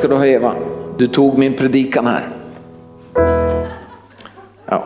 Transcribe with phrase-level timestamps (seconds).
[0.00, 0.54] ska du ha Eva.
[0.98, 2.28] Du tog min predikan här.
[4.66, 4.84] Ja.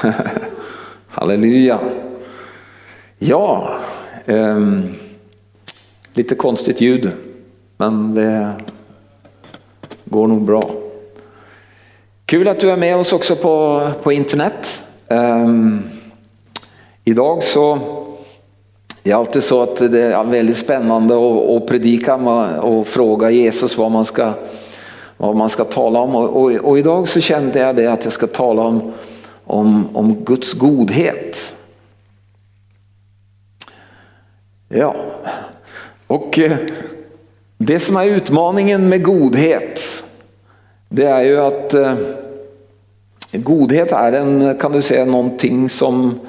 [1.08, 1.78] Halleluja.
[3.18, 3.78] Ja,
[4.26, 4.94] um,
[6.14, 7.10] lite konstigt ljud,
[7.76, 8.52] men det
[10.04, 10.62] går nog bra.
[12.26, 14.84] Kul att du är med oss också på, på internet.
[15.08, 15.82] Um,
[17.04, 17.78] idag så
[19.02, 21.14] det är alltid så att det är väldigt spännande
[21.56, 24.32] att, predika och fråga Jesus vad man ska,
[25.16, 26.16] vad man ska tala om.
[26.16, 28.92] Och, och, och idag så kände jag det att jag ska tala om,
[29.44, 31.54] om, om Guds godhet.
[34.68, 34.96] Ja,
[36.06, 36.56] och eh,
[37.58, 40.04] det som är utmaningen med godhet,
[40.88, 41.94] det är ju att eh,
[43.32, 46.20] godhet är en, kan du säga, någonting som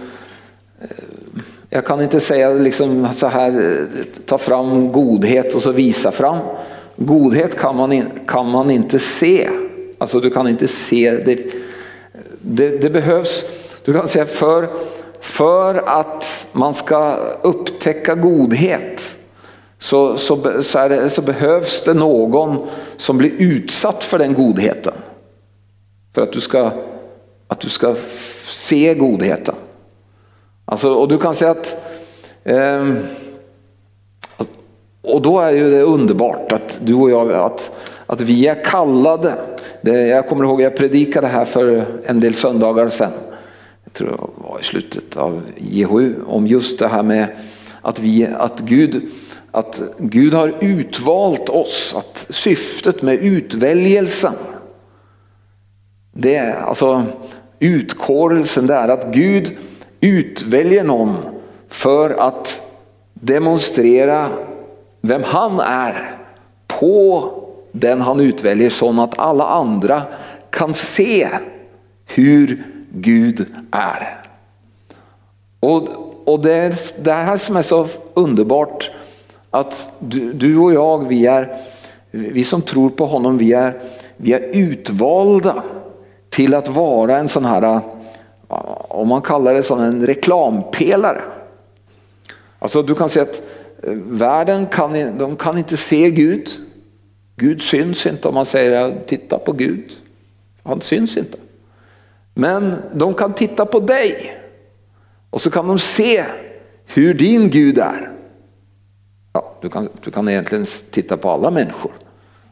[0.82, 0.88] eh,
[1.74, 6.38] jag kan inte säga liksom så här, eh, ta fram godhet och så visa fram.
[6.96, 9.50] Godhet kan man, kan man inte se.
[9.98, 11.40] Alltså du kan inte se det.
[12.42, 13.46] Det, det behövs,
[13.86, 14.70] du kan säga för,
[15.22, 19.16] för att man ska upptäcka godhet
[19.80, 24.94] så, så, så, det, så, behövs det någon som blir utsatt för den godheten.
[26.16, 26.72] För att du ska,
[27.48, 27.96] att du ska
[28.46, 29.56] se godheten.
[30.66, 31.78] Alltså, och du kan säga att
[32.44, 32.94] eh,
[35.04, 37.72] och då är ju det underbart att du och jag, att,
[38.06, 39.34] att vi är kallade.
[39.82, 43.12] Det, jag kommer ihåg jag predikade här för en del söndagar sedan.
[43.84, 47.28] Jag tror det var i slutet av JHU om just det här med
[47.82, 49.10] att, vi, att, Gud,
[49.52, 51.96] att Gud har utvalt oss.
[51.98, 54.34] Att syftet med utväljelsen,
[56.14, 57.04] det alltså
[57.60, 59.58] utkårelsen, det är att Gud
[60.04, 61.18] utväljer någon
[61.70, 62.62] för att
[63.14, 64.28] demonstrera
[65.02, 66.12] vem han är
[66.68, 67.30] på
[67.72, 70.02] den han utväljer så att alla andra
[70.50, 71.30] kan se
[72.06, 74.22] hur Gud är.
[75.60, 75.88] Och,
[76.26, 78.92] och det är det här som är så underbart
[79.50, 81.58] att du, du och jag, vi, är,
[82.12, 83.80] vi som tror på honom, vi är,
[84.18, 85.64] vi är utvalda
[86.30, 87.82] till att vara en sån här
[88.94, 91.22] om man kallar det som en reklampelare.
[92.60, 93.42] Alltså du kan säga att
[93.84, 96.50] eh, världen kan, de kan inte se Gud.
[97.36, 99.92] Gud syns inte om man säger titta på Gud.
[100.64, 101.38] Han syns inte.
[102.34, 104.38] Men de kan titta på dig
[105.30, 106.26] och så kan de se
[106.86, 108.12] hur din Gud är.
[109.34, 111.92] Ja, du, kan, du kan egentligen titta på alla människor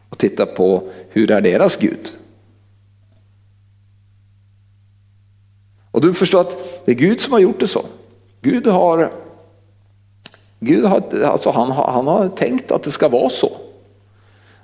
[0.10, 2.12] och titta på hur är deras Gud.
[5.92, 7.86] Och du förstår att det är Gud som har gjort det så.
[8.42, 9.12] Gud har,
[10.60, 13.52] Gud har, alltså han, han har tänkt att det ska vara så.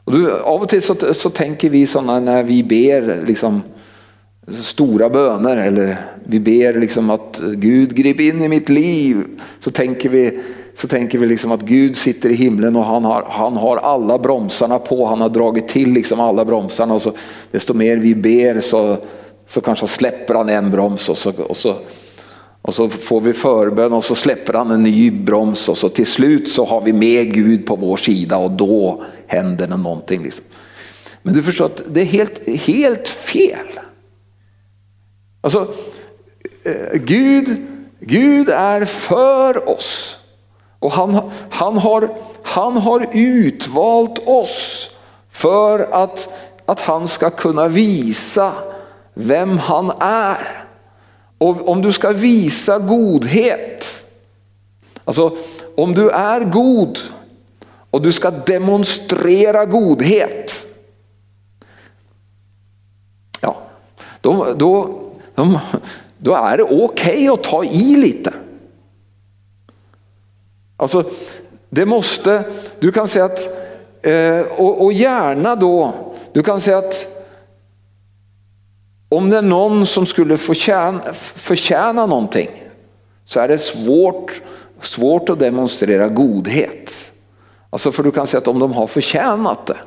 [0.03, 3.61] Och du, av och till så, så tänker vi sådana när vi ber liksom,
[4.61, 9.23] stora böner eller vi ber liksom att Gud grip in i mitt liv.
[9.59, 10.39] Så tänker vi,
[10.75, 14.17] så tänker vi liksom att Gud sitter i himlen och han har, han har alla
[14.17, 15.05] bromsarna på.
[15.05, 17.11] Han har dragit till liksom alla bromsarna och så
[17.51, 18.97] desto mer vi ber så,
[19.47, 21.75] så kanske släpper han en broms och så, och så,
[22.61, 26.07] och så får vi förbön och så släpper han en ny broms och så till
[26.07, 30.23] slut så har vi med Gud på vår sida och då händer det någonting.
[30.23, 30.45] Liksom.
[31.21, 33.79] Men du förstår att det är helt, helt fel.
[35.41, 35.67] Alltså,
[36.63, 37.67] eh, Gud,
[37.99, 40.17] Gud är för oss.
[40.79, 44.89] Och han, han, har, han har utvalt oss
[45.29, 46.29] för att,
[46.65, 48.53] att han ska kunna visa
[49.17, 50.63] vem han är.
[51.37, 54.05] Och om du ska visa godhet,
[55.03, 55.37] alltså
[55.75, 56.99] om du är god
[57.91, 60.67] och du ska demonstrera godhet.
[63.41, 63.57] Ja,
[64.21, 64.99] då, då,
[65.35, 65.59] då,
[66.17, 68.33] då är det okej okay att ta i lite.
[70.77, 71.03] Alltså,
[71.69, 72.43] det måste,
[72.79, 73.49] du kan säga att,
[74.01, 75.93] eh, och, och gärna då,
[76.31, 77.16] du kan säga att
[79.09, 82.49] om det är någon som skulle förtjäna, förtjäna någonting
[83.25, 84.41] så är det svårt,
[84.81, 87.11] svårt att demonstrera godhet.
[87.69, 89.77] Alltså för du kan säga att om de har förtjänat det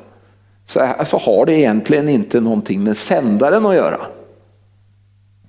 [0.65, 4.01] så, så har det egentligen inte någonting med sändaren att göra.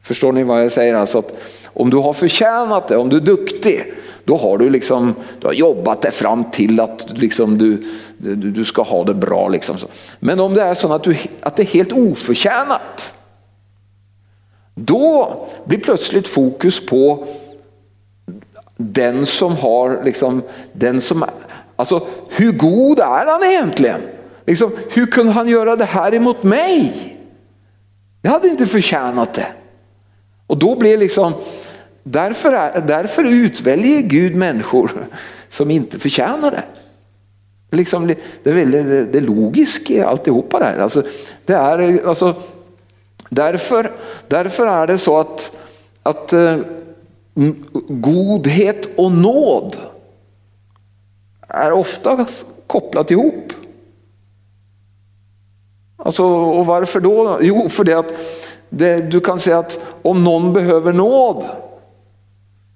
[0.02, 0.94] Förstår ni vad jag säger?
[0.94, 1.34] Alltså att
[1.64, 3.94] om du har förtjänat det, om du är duktig,
[4.24, 7.84] Då har du, liksom, du har jobbat dig fram till att liksom du,
[8.18, 9.48] du, du ska ha det bra.
[9.48, 9.76] Liksom.
[10.20, 13.14] Men om det är så att, du, att det är helt oförtjänat,
[14.74, 17.26] då blir plötsligt fokus på
[18.76, 20.42] den som har, liksom,
[20.72, 21.24] den som,
[21.76, 24.00] alltså hur god är han egentligen?
[24.46, 26.92] Liksom, hur kunde han göra det här emot mig?
[28.22, 29.46] Jag hade inte förtjänat det.
[30.46, 31.32] Och då blir liksom,
[32.02, 35.06] därför, är, därför utväljer Gud människor
[35.48, 36.62] som inte förtjänar det.
[37.76, 38.06] Liksom,
[38.42, 40.78] det är väldigt det, det logiska i alltihopa det här.
[40.78, 41.02] Alltså,
[41.44, 42.34] det är, alltså,
[43.34, 43.92] därför,
[44.28, 45.52] därför är det så att,
[46.02, 46.56] att eh,
[47.88, 49.76] godhet och nåd
[51.48, 52.26] är ofta
[52.66, 53.52] kopplat ihop.
[55.96, 57.38] Alltså, och varför då?
[57.40, 58.12] Jo, för det att
[58.68, 61.44] det, du kan säga att om någon behöver nåd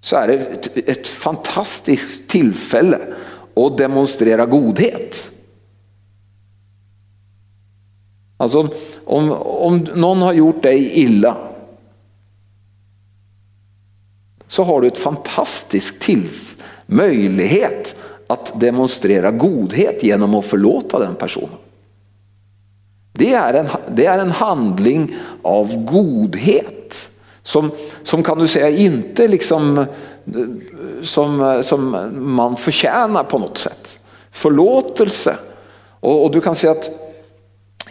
[0.01, 2.99] så är det ett, ett fantastiskt tillfälle
[3.57, 5.31] att demonstrera godhet.
[8.37, 8.69] Alltså
[9.05, 11.37] om, om någon har gjort dig illa
[14.49, 16.29] så har du ett fantastiskt till,
[16.87, 17.97] möjlighet
[18.27, 21.59] att demonstrera godhet genom att förlåta den personen.
[23.13, 27.11] Det är en, det är en handling av godhet.
[27.43, 27.71] Som,
[28.03, 29.87] som kan du säga inte liksom
[31.03, 34.01] som, som man förtjänar på något sätt.
[34.31, 35.37] Förlåtelse.
[36.01, 37.06] Och, och du kan säga att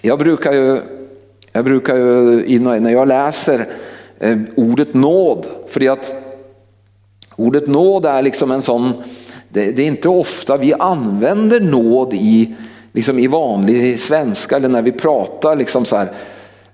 [0.05, 0.81] jag brukar ju,
[1.51, 3.67] jag brukar ju när jag läser
[4.19, 6.13] eh, ordet nåd, för att
[7.35, 8.93] ordet nåd är liksom en sån,
[9.49, 12.55] det, det är inte ofta vi använder nåd i
[12.91, 15.55] liksom i vanlig svenska eller när vi pratar.
[15.55, 16.11] Liksom så här,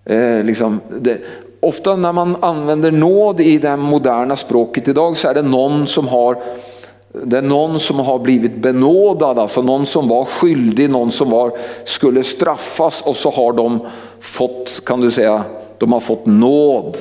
[0.06, 1.18] eh, liksom, det,
[1.60, 6.08] ofta när man använder nåd i det moderna språket idag så är det någon som
[6.08, 6.38] har
[7.14, 11.52] det är någon som har blivit benådad, alltså någon som var skyldig, någon som var,
[11.86, 13.80] skulle straffas och så har de
[14.20, 15.44] fått, kan du säga,
[15.78, 16.98] de har fått nåd.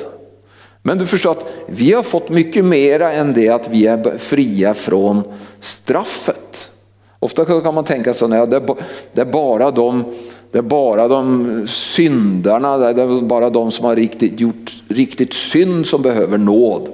[0.83, 4.75] Men du förstår att vi har fått mycket mera än det att vi är fria
[4.75, 5.23] från
[5.61, 6.71] straffet.
[7.19, 10.05] Ofta kan man tänka så att det är bara de,
[10.53, 15.87] det är bara de syndarna, det är bara de som har riktigt, gjort riktigt synd
[15.87, 16.89] som behöver nåd.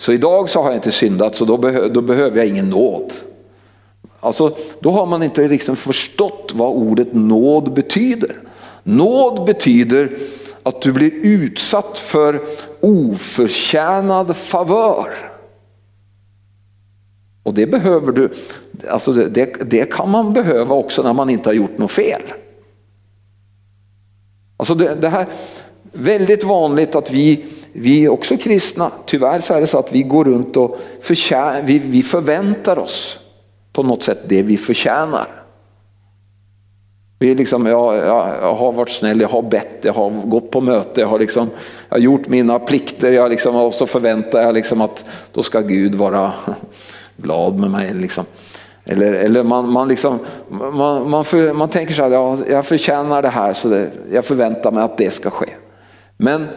[0.00, 3.12] Så idag så har jag inte syndat så då, behö, då behöver jag ingen nåd.
[4.20, 8.36] Alltså, då har man inte liksom förstått vad ordet nåd betyder.
[8.82, 10.16] Nåd betyder
[10.62, 12.40] att du blir utsatt för
[12.80, 15.30] oförtjänad favör.
[17.42, 18.32] Och det behöver du,
[18.88, 22.22] alltså det, det kan man behöva också när man inte har gjort något fel.
[24.56, 25.26] Alltså det, det här,
[25.92, 30.24] väldigt vanligt att vi, vi också kristna, tyvärr så är det så att vi går
[30.24, 33.18] runt och förtjän, vi, vi förväntar oss
[33.72, 35.28] på något sätt det vi förtjänar.
[37.18, 41.00] Vi liksom, jag, jag, har varit snäll, jag har bett, jag har gått på möte,
[41.00, 41.50] jag har, liksom,
[41.88, 45.60] jag har gjort mina plikter jag liksom, och så förväntar jag liksom att då ska
[45.60, 46.32] Gud vara
[47.16, 47.94] glad med mig.
[47.94, 48.24] Liksom.
[48.84, 53.22] Eller, eller man, man, liksom, man, man, för, man tänker så här, ja, jag förtjänar
[53.22, 55.48] det här så det, jag förväntar mig att det ska ske.
[56.22, 56.48] Men,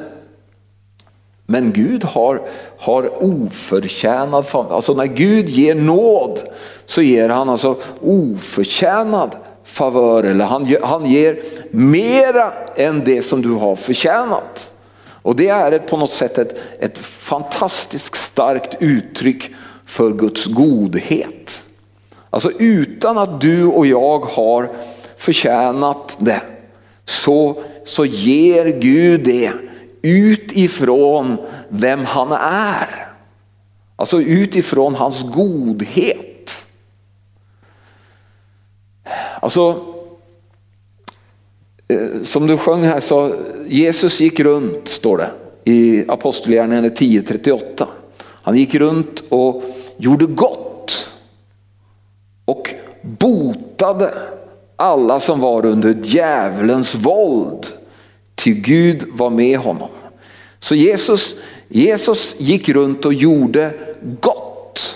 [1.45, 2.41] men Gud har,
[2.77, 6.39] har oförtjänad, alltså när Gud ger nåd
[6.85, 11.39] så ger han alltså oförtjänad favör eller han, han ger
[11.71, 14.71] mera än det som du har förtjänat.
[15.21, 19.51] Och det är ett, på något sätt ett, ett fantastiskt starkt uttryck
[19.85, 21.63] för Guds godhet.
[22.29, 24.71] Alltså utan att du och jag har
[25.17, 26.41] förtjänat det
[27.05, 29.51] så, så ger Gud det
[30.01, 31.37] utifrån
[31.69, 33.07] vem han är.
[33.95, 36.67] Alltså utifrån hans godhet.
[39.41, 39.81] Alltså
[41.87, 43.35] eh, som du sjöng här så
[43.67, 45.31] Jesus gick runt står det
[45.71, 47.85] i Apostlagärningarna 10.38.
[48.43, 49.63] Han gick runt och
[49.97, 51.07] gjorde gott
[52.45, 52.69] och
[53.01, 54.13] botade
[54.83, 57.67] alla som var under djävulens våld.
[58.35, 59.89] Till Gud var med honom.
[60.59, 61.35] Så Jesus,
[61.67, 63.73] Jesus gick runt och gjorde
[64.21, 64.95] gott.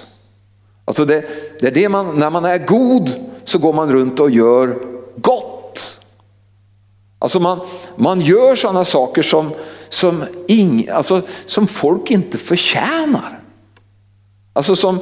[0.86, 1.25] Alltså det,
[1.60, 3.12] det är det man, när man är god
[3.44, 4.77] så går man runt och gör
[5.15, 6.00] gott.
[7.20, 7.60] Alltså man,
[7.96, 9.51] man gör sådana saker som,
[9.89, 13.44] som, ing, alltså som folk inte förtjänar.
[14.53, 15.00] Alltså som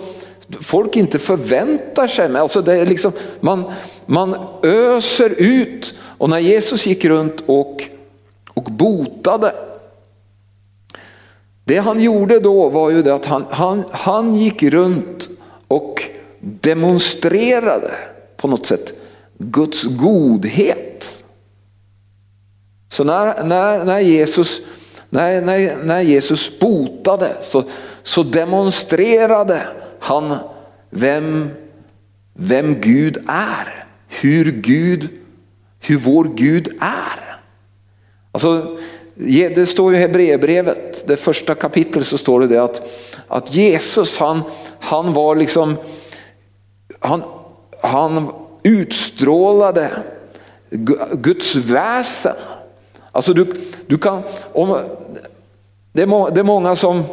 [0.61, 2.37] folk inte förväntar sig.
[2.37, 3.63] Alltså det är liksom, man,
[4.05, 5.93] man öser ut.
[6.17, 7.83] Och när Jesus gick runt och,
[8.53, 9.55] och botade.
[11.63, 15.29] Det han gjorde då var ju det att han, han, han gick runt
[15.67, 16.03] och
[16.39, 17.91] demonstrerade
[18.37, 18.93] på något sätt
[19.37, 21.23] Guds godhet.
[22.89, 24.61] Så när, när, när, Jesus,
[25.09, 27.63] när, när, när Jesus botade så,
[28.03, 29.61] så demonstrerade
[30.05, 30.37] han
[30.89, 31.49] vem,
[32.33, 33.85] vem Gud är.
[34.07, 35.09] Hur, Gud,
[35.79, 37.39] hur vår Gud är.
[38.31, 38.77] Alltså,
[39.15, 42.81] det står i Hebreerbrevet, det första kapitlet så står det, det att,
[43.27, 44.41] att Jesus han,
[44.79, 45.75] han var liksom,
[46.99, 47.23] han,
[47.81, 48.31] han
[48.63, 49.89] utstrålade
[51.13, 52.35] Guds väsen.
[53.11, 53.53] Alltså du,
[53.87, 54.77] du kan, om,
[55.91, 57.03] det, är må, det är många som,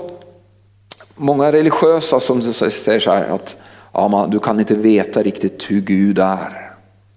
[1.17, 3.57] många religiösa som säger så här att
[3.93, 6.75] ja, man, du kan inte veta riktigt hur Gud är.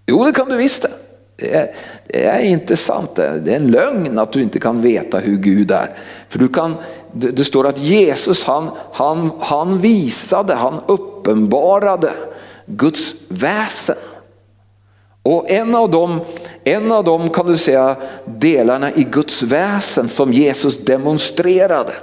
[0.07, 0.91] Jo det kan du visst det.
[1.37, 1.75] Det är,
[2.07, 5.71] det är, inte sant, det är en lögn att du inte kan veta hur Gud
[5.71, 5.97] är.
[6.29, 6.75] För du kan,
[7.11, 12.11] det, det står att Jesus han, han, han visade, han uppenbarade
[12.65, 13.95] Guds väsen.
[15.23, 16.21] Och en av, dem,
[16.63, 21.93] en av dem kan du säga delarna i Guds väsen som Jesus demonstrerade,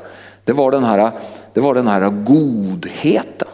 [0.45, 1.11] det var den här,
[1.55, 3.49] det var den här godheten.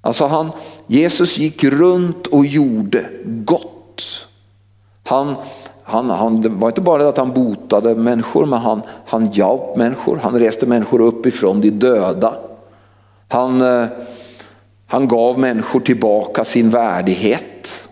[0.00, 0.50] Alltså han,
[0.86, 4.26] Jesus gick runt och gjorde gott.
[5.04, 5.34] Han,
[5.82, 9.78] han, han, det var inte bara det att han botade människor, men han, han hjälpte
[9.78, 10.20] människor.
[10.22, 12.34] Han reste människor upp ifrån de döda.
[13.28, 13.86] Han, eh,
[14.86, 17.88] han gav människor tillbaka sin värdighet.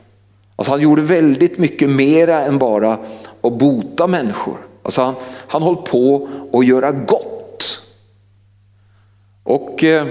[0.56, 2.98] Alltså han gjorde väldigt mycket mera än bara
[3.42, 4.58] att bota människor.
[4.82, 5.14] Alltså han,
[5.48, 7.82] han höll på att göra gott.
[9.42, 10.06] Och eh,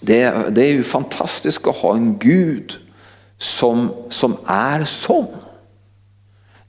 [0.00, 2.72] det, det är ju fantastiskt att ha en Gud
[3.38, 5.26] som, som är sån.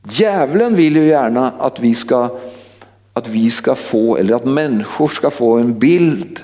[0.10, 2.38] Djävulen vill ju gärna att vi, ska,
[3.14, 6.40] att vi ska få, eller att människor ska få en bild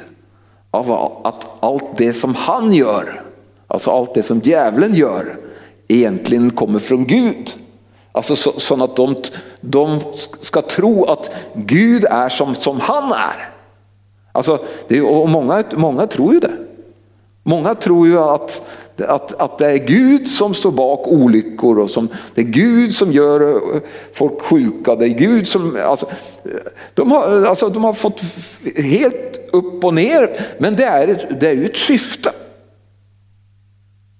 [0.71, 0.91] av
[1.23, 3.23] att allt det som han gör,
[3.67, 5.37] alltså allt det som djävulen gör,
[5.87, 7.53] egentligen kommer från Gud.
[8.19, 9.15] Alltså så, så att de,
[9.61, 9.99] de
[10.39, 13.49] ska tro att Gud är som, som han är.
[14.31, 16.51] Alltså, det, och många, många tror ju det.
[17.43, 18.61] Många tror ju att,
[19.07, 23.11] att, att det är Gud som står bak olyckor och som, det är Gud som
[23.11, 23.61] gör
[24.13, 24.95] folk sjuka.
[24.95, 26.05] Det är Gud som, alltså,
[26.93, 28.21] de, har, alltså, de har fått
[28.75, 32.31] helt upp och ner, men det är, det är ju ett syfte.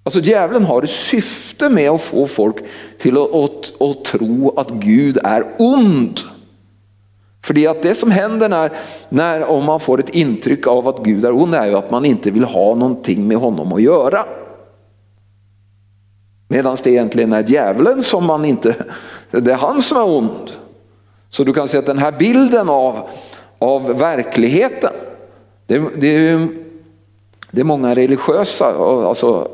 [0.09, 2.55] Alltså djävulen har ett syfte med att få folk
[2.97, 6.19] till att, att, att tro att Gud är ond.
[7.43, 8.71] För att det som händer när,
[9.09, 12.05] när om man får ett intryck av att Gud är ond är ju att man
[12.05, 14.25] inte vill ha någonting med honom att göra.
[16.47, 18.75] Medan det egentligen är djävulen som man inte,
[19.31, 20.51] det är han som är ond.
[21.29, 22.99] Så du kan se att den här bilden av,
[23.59, 24.93] av verkligheten,
[25.67, 26.47] det, det är
[27.51, 28.65] det är många religiösa,
[29.07, 29.47] alltså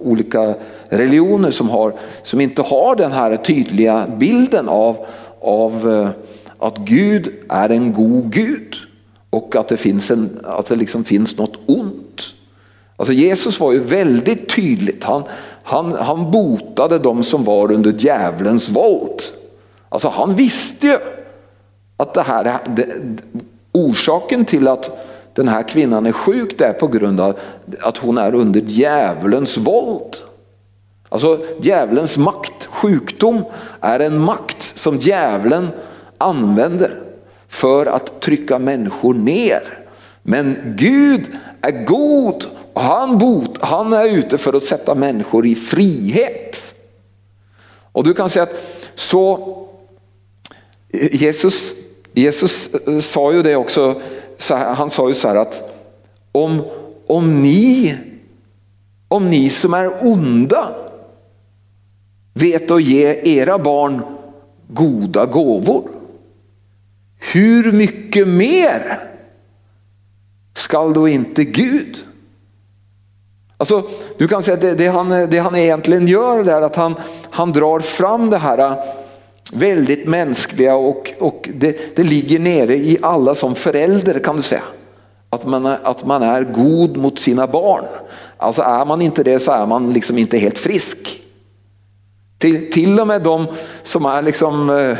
[0.00, 0.54] olika
[0.88, 4.96] religioner som, har, som inte har den här tydliga bilden av,
[5.40, 6.08] av eh,
[6.58, 8.76] att Gud är en god Gud
[9.30, 12.34] och att det finns, en, att det liksom finns något ont.
[12.96, 15.22] Alltså Jesus var ju väldigt tydligt, han,
[15.62, 19.22] han, han botade de som var under djävulens våld.
[19.88, 20.96] Alltså han visste ju
[21.96, 22.86] att det här, det,
[23.72, 24.90] orsaken till att
[25.34, 27.38] den här kvinnan är sjuk det är på grund av
[27.80, 30.16] att hon är under djävulens våld.
[31.08, 33.44] Alltså djävulens makt, sjukdom
[33.80, 35.68] är en makt som djävulen
[36.18, 37.00] använder
[37.48, 39.78] för att trycka människor ner.
[40.22, 41.26] Men Gud
[41.60, 46.74] är god och han, bot, han är ute för att sätta människor i frihet.
[47.92, 49.58] Och du kan säga att så
[50.92, 51.72] Jesus,
[52.12, 54.00] Jesus eh, sa ju det också,
[54.50, 55.72] han sa ju så här att
[56.32, 56.64] om,
[57.06, 57.96] om, ni,
[59.08, 60.68] om ni som är onda
[62.34, 64.02] vet att ge era barn
[64.68, 65.88] goda gåvor
[67.32, 69.00] hur mycket mer
[70.54, 71.98] skall då inte Gud?
[73.56, 73.82] Alltså,
[74.18, 76.94] du kan säga att det, det, han, det han egentligen gör är att han,
[77.30, 78.82] han drar fram det här
[79.52, 84.62] väldigt mänskliga och, och det, det ligger nere i alla som förälder kan du säga.
[85.30, 87.84] Att man, är, att man är god mot sina barn.
[88.36, 91.22] Alltså är man inte det så är man liksom inte helt frisk.
[92.38, 93.46] Till, till och med de
[93.82, 94.96] som är liksom, eh,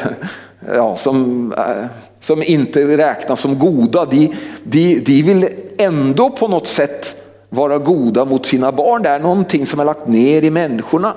[0.77, 1.87] ja, som eh,
[2.23, 4.33] som inte räknas som goda, de,
[4.63, 7.17] de, de vill ändå på något sätt
[7.49, 9.03] vara goda mot sina barn.
[9.03, 11.15] Det är någonting som är lagt ner i människorna.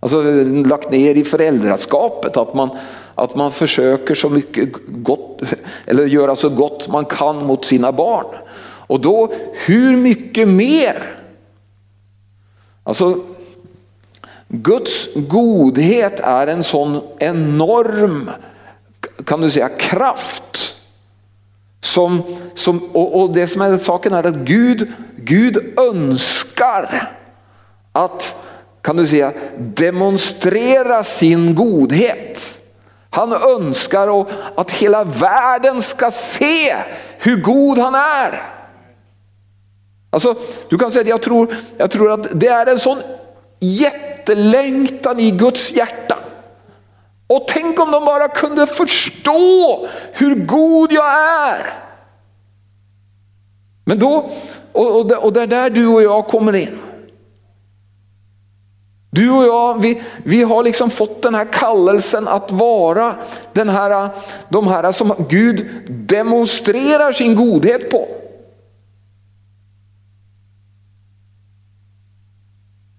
[0.00, 0.22] Alltså
[0.66, 2.70] lagt ner i föräldraskapet, att man,
[3.14, 5.42] att man försöker så mycket gott,
[5.86, 8.26] eller göra så gott man kan mot sina barn.
[8.60, 9.32] Och då,
[9.66, 11.20] hur mycket mer?
[12.84, 13.18] Alltså,
[14.48, 18.30] Guds godhet är en sån enorm,
[19.24, 20.74] kan du säga, kraft.
[21.80, 22.22] Som,
[22.54, 27.12] som, och, och det som är saken är att Gud, Gud önskar
[27.92, 28.34] att,
[28.88, 32.58] kan du säga, demonstrera sin godhet.
[33.10, 36.76] Han önskar att hela världen ska se
[37.18, 38.42] hur god han är.
[40.10, 40.34] Alltså,
[40.68, 42.98] du kan säga att jag tror, jag tror att det är en sån
[43.60, 46.18] jättelängtan i Guds hjärta.
[47.26, 51.06] Och tänk om de bara kunde förstå hur god jag
[51.48, 51.74] är.
[53.84, 54.30] Men då,
[54.72, 56.78] och, och det är där du och jag kommer in.
[59.10, 63.14] Du och jag, vi, vi har liksom fått den här kallelsen att vara
[63.52, 64.10] den här,
[64.48, 68.08] de här som Gud demonstrerar sin godhet på.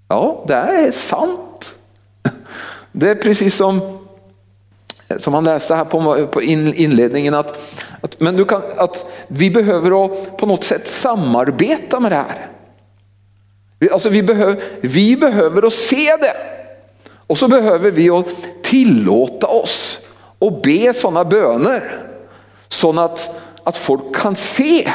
[0.07, 1.75] Ja, det är sant.
[2.91, 3.99] Det är precis som,
[5.17, 7.59] som han läste här på, på inledningen att,
[8.01, 12.58] att, men du kan, att vi behöver på något sätt samarbeta med det här.
[13.91, 16.35] Alltså vi, behöver, vi behöver att se det.
[17.27, 19.99] Och så behöver vi att tillåta oss
[20.39, 22.01] och be sådana böner.
[22.67, 24.91] Så att, att folk kan se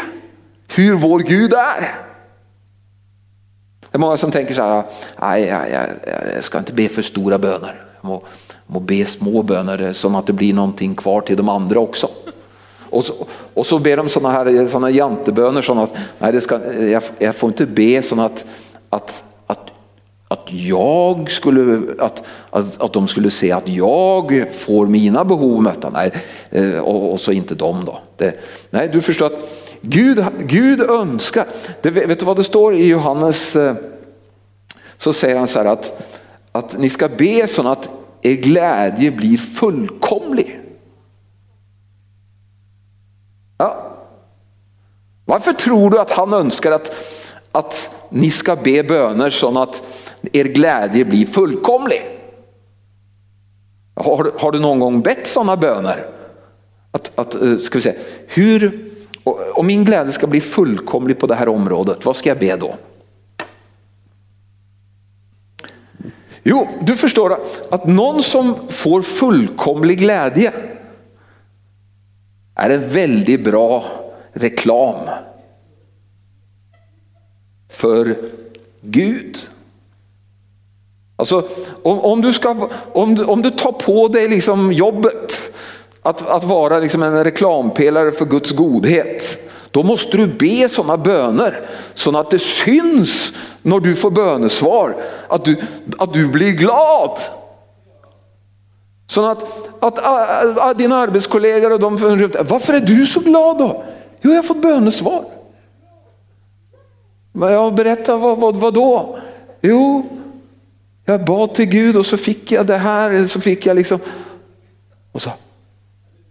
[0.68, 1.94] hur vår Gud är.
[3.80, 4.84] Det är många som tänker så här,
[5.20, 5.86] nej jag, jag,
[6.36, 7.84] jag ska inte be för stora böner.
[8.00, 8.22] Jag må,
[8.66, 12.08] må be små böner som att det blir någonting kvar till de andra också.
[12.90, 13.14] Och så,
[13.54, 17.34] och så ber de sådana här såna janteböner som att nej, det ska, jag, jag
[17.34, 18.46] får inte be så att,
[18.94, 19.70] att, att,
[20.28, 25.90] att jag skulle, att, att, att de skulle se att jag får mina behov mötta.
[25.90, 26.12] Nej,
[26.50, 27.98] eh, och, och så inte de då.
[28.16, 31.46] Det, nej, du förstår att Gud, Gud önskar,
[31.82, 33.74] det, vet du vad det står i Johannes, eh,
[34.98, 36.02] så säger han så här att,
[36.52, 37.88] att ni ska be så att
[38.22, 40.60] er glädje blir fullkomlig.
[43.58, 43.90] Ja.
[45.24, 46.94] Varför tror du att han önskar att,
[47.54, 49.82] att ni ska be böner så att
[50.32, 52.02] er glädje blir fullkomlig?
[53.94, 56.06] Har, har du någon gång bett sådana böner?
[56.90, 57.94] Att, att, eh, ska vi se,
[58.26, 58.80] hur,
[59.54, 62.74] om min glädje ska bli fullkomlig på det här området, vad ska jag be då?
[66.42, 67.38] Jo, du förstår
[67.70, 70.52] att någon som får fullkomlig glädje
[72.54, 73.84] är en väldigt bra
[74.32, 74.96] reklam
[77.74, 78.16] för
[78.80, 79.38] Gud.
[81.16, 81.48] Alltså
[81.82, 85.50] om, om, du, ska, om, du, om du tar på dig liksom jobbet
[86.02, 89.38] att, att vara liksom en reklampelare för Guds godhet,
[89.70, 91.60] då måste du be sådana böner
[91.94, 93.32] så att det syns
[93.62, 94.96] när du får bönesvar
[95.28, 95.56] att du,
[95.98, 97.18] att du blir glad.
[99.06, 99.42] Så att,
[99.80, 101.96] att, att, att dina arbetskollegor och de
[102.48, 103.84] varför är du så glad då?
[104.22, 105.24] Jo, jag har fått bönesvar.
[107.40, 109.18] Jag berättar vad, vad, vad då?
[109.60, 110.06] Jo,
[111.04, 113.98] jag bad till Gud och så fick jag det här, eller så fick jag liksom,
[115.12, 115.30] och så,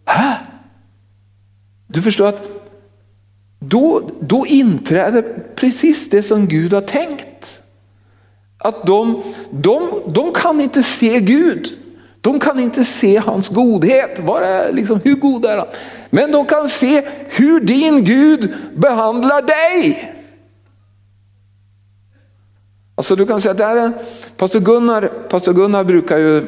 [0.05, 0.37] Hä?
[1.87, 2.49] Du förstår att
[3.59, 5.21] då, då inträder
[5.55, 7.61] precis det som Gud har tänkt.
[8.57, 11.77] Att de, de, de kan inte se Gud.
[12.21, 14.19] De kan inte se hans godhet.
[14.19, 15.67] Var är, liksom, hur god är han?
[16.09, 20.12] Men de kan se hur din Gud behandlar dig.
[22.95, 23.91] Alltså du kan säga att det är,
[24.37, 26.47] pastor, Gunnar, pastor Gunnar brukar ju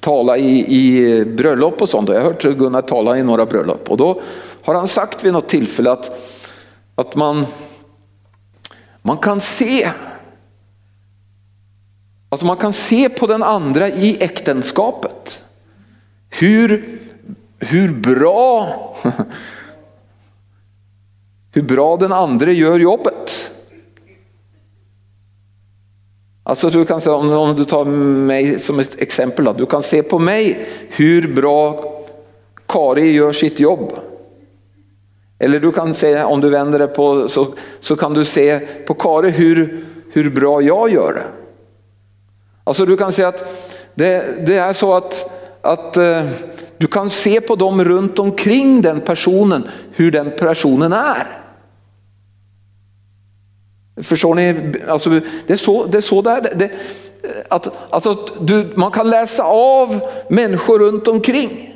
[0.00, 2.08] tala i, i bröllop och sånt.
[2.08, 4.20] Jag har hört Gunnar tala i några bröllop och då
[4.62, 6.10] har han sagt vid något tillfälle att,
[6.94, 7.46] att man,
[9.02, 9.90] man kan se
[12.28, 15.44] Alltså man kan se på den andra i äktenskapet.
[16.30, 16.98] Hur,
[17.58, 18.68] hur bra
[21.52, 23.50] hur bra den andra gör jobbet.
[26.48, 29.82] Alltså du kan se, om, om du tar mig som ett exempel, då, du kan
[29.82, 31.92] se på mig hur bra
[32.66, 33.92] Kari gör sitt jobb.
[35.38, 37.46] Eller du kan se, om du vänder det på, så,
[37.80, 41.26] så kan du se på Kari hur, hur bra jag gör det.
[42.64, 45.30] Alltså du kan se att det, det är så att,
[45.62, 46.24] att eh,
[46.78, 51.45] du kan se på dem runt omkring den personen hur den personen är.
[54.02, 54.72] Förstår ni?
[54.88, 55.10] Alltså,
[55.46, 56.52] det, är så, det är så där.
[56.56, 56.70] Det,
[57.48, 61.72] att, alltså, du, man kan läsa av människor runt omkring.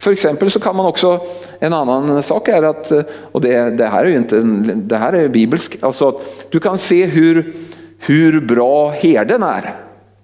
[0.00, 1.20] För exempel så kan man också,
[1.58, 2.92] en annan sak är att,
[3.32, 4.40] och det, det här är ju inte,
[4.74, 7.54] det här är bibelsk, alltså att du kan se hur,
[7.98, 9.76] hur bra herden är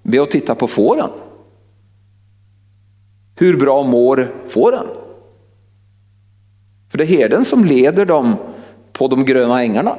[0.03, 1.11] ved att titta på fåren.
[3.37, 4.87] Hur bra mår fåren?
[6.91, 8.37] För det är herden som leder dem
[8.93, 9.97] på de gröna ängarna.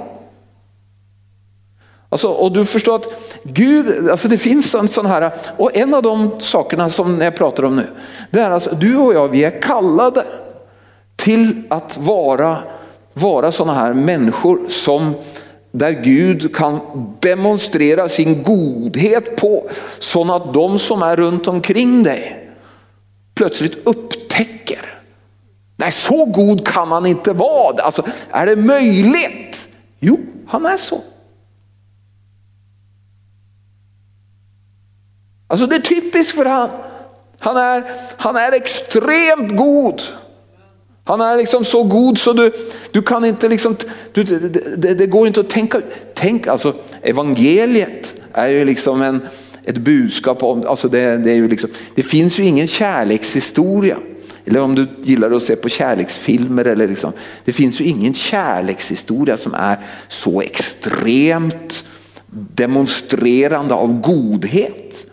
[2.15, 3.07] Alltså, och du förstår att
[3.43, 7.65] Gud, alltså det finns en sån här, och en av de sakerna som jag pratar
[7.65, 7.87] om nu,
[8.31, 10.23] det är alltså du och jag, vi är kallade
[11.15, 12.57] till att vara,
[13.13, 15.13] vara sådana här människor som
[15.71, 16.79] där Gud kan
[17.19, 22.49] demonstrera sin godhet på så att de som är runt omkring dig
[23.33, 24.99] plötsligt upptäcker.
[25.75, 27.83] Nej, så god kan han inte vara.
[27.83, 29.69] Alltså, är det möjligt?
[29.99, 31.01] Jo, han är så.
[35.47, 36.69] Alltså det är typiskt för han.
[37.39, 37.83] Han är,
[38.17, 40.01] han är extremt god.
[41.03, 42.51] Han är liksom så god så du,
[42.91, 43.75] du kan inte liksom,
[44.13, 45.81] du, det, det, går inte att tänka.
[46.13, 49.21] Tänk alltså evangeliet är ju liksom en,
[49.63, 53.97] ett budskap om, alltså det, det, är ju liksom, det finns ju ingen kärlekshistoria.
[54.45, 56.65] Eller om du gillar att se på kärleksfilmer.
[56.65, 57.11] Eller liksom,
[57.45, 59.77] det finns ju ingen kärlekshistoria som är
[60.07, 61.85] så extremt
[62.53, 65.04] demonstrerande av godhet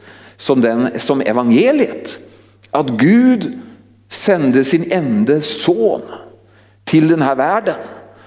[0.43, 2.19] som, den, som evangeliet.
[2.71, 3.59] Att Gud
[4.11, 6.01] sände sin enda son
[6.85, 7.75] till den här världen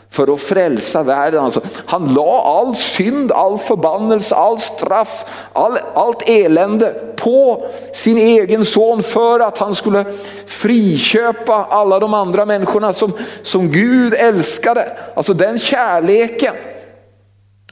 [0.09, 1.43] för att frälsa världen.
[1.43, 8.65] Alltså, han la all synd, all förbannelse, all straff, all, allt elände på sin egen
[8.65, 10.05] son för att han skulle
[10.45, 14.97] friköpa alla de andra människorna som, som Gud älskade.
[15.15, 16.55] Alltså den kärleken.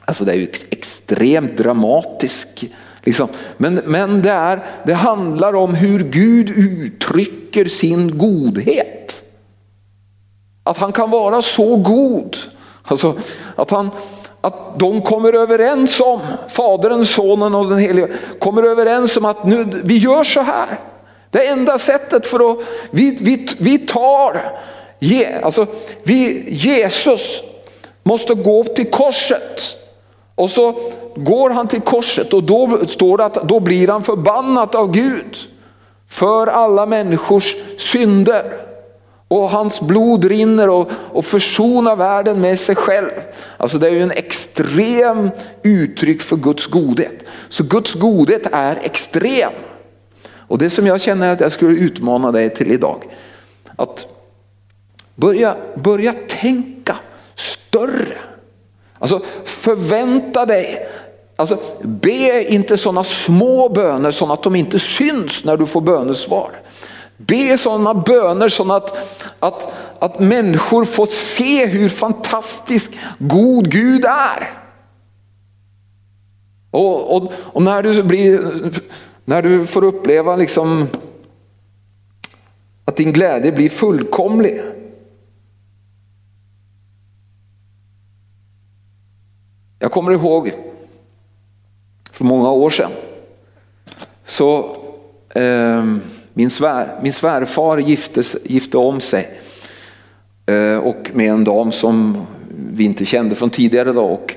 [0.05, 2.47] Alltså det är ju extremt dramatisk.
[3.03, 3.27] Liksom.
[3.57, 9.23] Men, men det, är, det handlar om hur Gud uttrycker sin godhet.
[10.63, 12.37] Att han kan vara så god.
[12.83, 13.15] Alltså,
[13.55, 13.89] att, han,
[14.41, 18.07] att de kommer överens om, Fadern, Sonen och den helige
[18.39, 20.79] kommer överens om att nu, vi gör så här.
[21.29, 22.57] Det enda sättet för att,
[22.91, 24.57] vi, vi, vi tar,
[25.43, 25.67] alltså,
[26.03, 27.41] vi, Jesus
[28.03, 29.77] måste gå till korset.
[30.35, 30.75] Och så
[31.15, 35.37] går han till korset och då står det att då blir han förbannad av Gud
[36.09, 38.59] för alla människors synder.
[39.27, 43.09] Och hans blod rinner och, och försonar världen med sig själv.
[43.57, 45.29] Alltså det är ju en extrem
[45.63, 47.25] uttryck för Guds godhet.
[47.49, 49.51] Så Guds godhet är extrem.
[50.47, 53.03] Och det som jag känner att jag skulle utmana dig till idag.
[53.75, 54.07] Att
[55.15, 56.95] börja, börja tänka
[57.35, 58.17] större.
[59.03, 60.87] Alltså förvänta dig,
[61.35, 66.61] alltså be inte sådana små böner så att de inte syns när du får bönesvar.
[67.17, 68.97] Be sådana böner så att,
[69.39, 74.51] att, att människor får se hur fantastisk god Gud är.
[76.71, 78.41] Och, och, och, när, du blir,
[79.25, 80.87] när du får uppleva liksom
[82.85, 84.61] att din glädje blir fullkomlig.
[89.83, 90.51] Jag kommer ihåg
[92.11, 92.91] för många år sedan
[94.25, 94.75] så
[95.35, 95.85] eh,
[96.33, 99.39] min, svär, min svärfar gifte, gifte om sig
[100.45, 102.25] eh, och med en dam som
[102.73, 103.91] vi inte kände från tidigare.
[103.91, 104.35] Då, och,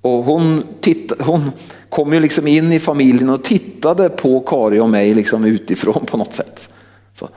[0.00, 1.52] och hon, titt, hon
[1.88, 6.16] kom ju liksom in i familjen och tittade på Kari och mig liksom utifrån på
[6.16, 6.68] något sätt.
[7.14, 7.28] Så.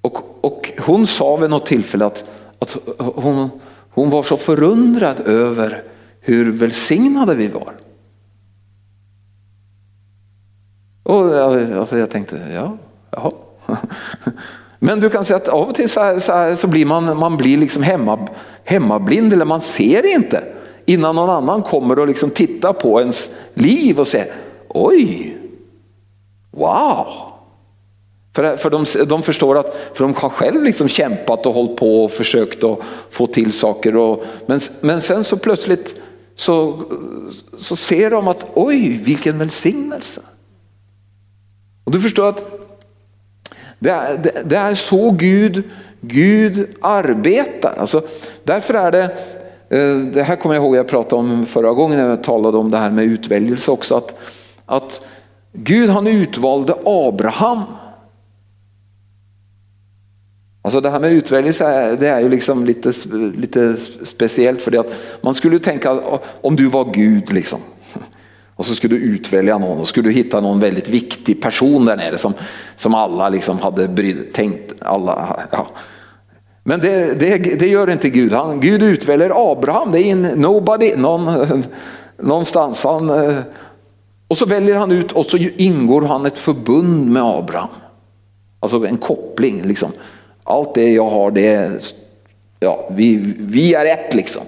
[0.00, 2.24] Och, och hon sa vid något tillfälle att,
[2.58, 3.50] att hon,
[3.90, 5.82] hon var så förundrad över
[6.24, 7.72] hur välsignade vi var.
[11.02, 11.36] Och
[11.78, 12.76] alltså jag tänkte, ja,
[13.10, 13.32] jaha.
[14.78, 17.16] Men du kan säga att av och till så, här, så, här, så, blir man,
[17.16, 18.28] man blir liksom hemma,
[18.64, 20.44] hemmablind eller man ser inte
[20.84, 24.32] innan någon annan kommer och liksom tittar på ens liv och säger
[24.68, 25.36] oj,
[26.50, 27.06] wow.
[28.34, 32.04] För, för de, de förstår att för de har själv liksom kämpat och hållit på
[32.04, 32.78] och försökt att
[33.10, 33.96] få till saker.
[33.96, 36.01] Och, men, men sen så plötsligt
[36.42, 36.82] så,
[37.56, 40.20] så ser de att oj vilken välsignelse.
[41.84, 42.44] Och du förstår att
[43.78, 47.76] det är, det, det är så Gud, Gud arbetar.
[47.78, 48.02] Alltså,
[48.44, 49.02] därför är det,
[49.68, 52.70] eh, det här kommer jag ihåg jag pratade om förra gången när jag talade om
[52.70, 53.94] det här med utväljelse också.
[53.94, 54.18] Att,
[54.66, 55.00] att
[55.52, 57.62] Gud han utvalde Abraham.
[60.62, 62.92] Alltså det här med utväljelse det är ju liksom lite,
[63.36, 66.00] lite speciellt för det att man skulle tänka
[66.40, 67.60] om du var Gud liksom.
[68.56, 71.96] Och så skulle du utvälja någon och skulle du hitta någon väldigt viktig person där
[71.96, 72.34] nere som,
[72.76, 75.66] som alla liksom hade bryd, tänkt, alla, ja.
[76.64, 78.32] Men det, det, det, gör inte Gud.
[78.32, 81.46] Han, Gud utväljer Abraham, det är en nobody, någon,
[82.16, 82.84] någonstans.
[82.84, 83.38] Han, eh,
[84.28, 87.68] och så väljer han ut och så ingår han ett förbund med Abraham.
[88.60, 89.62] Alltså en koppling.
[89.62, 89.92] Liksom.
[90.44, 91.94] Allt det jag har, det
[92.60, 94.42] ja, vi, vi är ett liksom.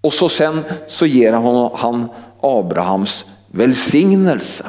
[0.00, 2.08] Och så sen så ger han, han
[2.40, 4.66] Abrahams välsignelse.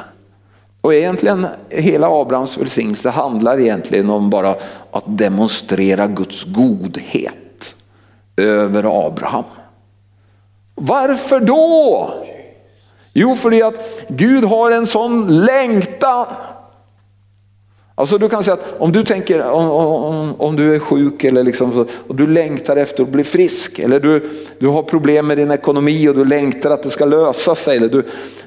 [0.80, 4.54] Och egentligen hela Abrahams välsignelse handlar egentligen om bara
[4.90, 7.74] att demonstrera Guds godhet
[8.36, 9.44] över Abraham.
[10.74, 12.10] Varför då?
[13.12, 16.26] Jo, för att Gud har en sån längtan
[17.98, 21.44] Alltså du kan säga att om du tänker om, om, om du är sjuk eller
[21.44, 25.36] liksom så, och du längtar efter att bli frisk eller du, du har problem med
[25.36, 28.02] din ekonomi och du längtar att det ska lösa sig eller du,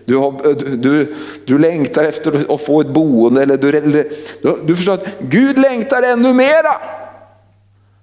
[0.05, 4.07] du, har, du, du längtar efter att få ett boende eller du, eller,
[4.41, 6.81] du, du förstår att Gud längtar ännu mera.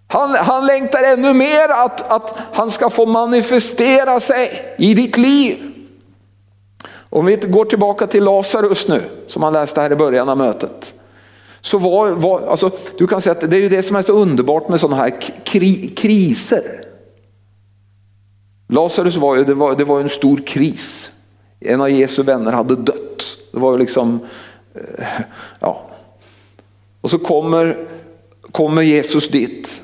[0.09, 5.57] Han, han längtar ännu mer att, att han ska få manifestera sig i ditt liv.
[7.11, 10.95] Om vi går tillbaka till Lazarus nu, som han läste här i början av mötet.
[11.69, 14.13] Så var, var, alltså, du kan säga att det är ju det som är så
[14.13, 16.85] underbart med sådana här kri, kriser.
[18.69, 21.11] Lazarus var ju, det var, det var en stor kris.
[21.61, 23.39] En av Jesu vänner hade dött.
[23.53, 24.21] Det var ju liksom,
[24.75, 25.07] eh,
[25.61, 25.91] ja.
[27.01, 27.89] Och så kommer,
[28.53, 29.83] kommer Jesus dit.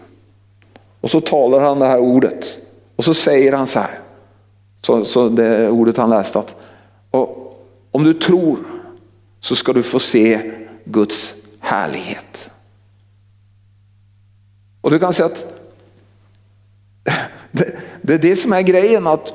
[1.01, 2.59] Och så talar han det här ordet.
[2.97, 3.99] Och så säger han så här.
[4.83, 6.57] Så, så det ordet han läste att
[7.11, 8.59] och om du tror
[9.41, 10.53] så ska du få se
[10.85, 12.51] Guds härlighet.
[14.81, 15.47] Och du kan säga att
[17.51, 19.33] det, det är det som är grejen att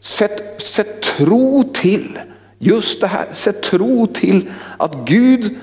[0.00, 2.18] sätt, sätt tro till
[2.58, 3.26] just det här.
[3.32, 5.58] Sätt tro till att Gud,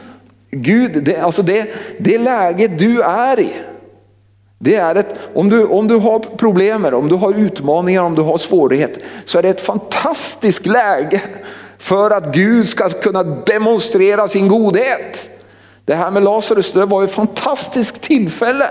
[0.51, 1.69] Gud det, alltså det,
[1.99, 3.53] det läget du är i.
[4.59, 8.21] Det är ett, om, du, om du har problem, om du har utmaningar, om du
[8.21, 11.21] har svårigheter så är det ett fantastiskt läge
[11.83, 15.29] för att Gud ska kunna demonstrera sin godhet.
[15.85, 18.69] Det här med Lazarus det var ett fantastiskt tillfälle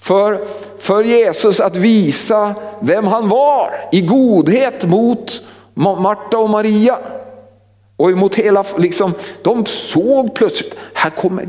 [0.00, 0.40] för,
[0.78, 5.42] för Jesus att visa vem han var i godhet mot
[5.74, 6.98] Marta och Maria.
[7.96, 11.48] Och emot hela, liksom, de såg plötsligt, här kommer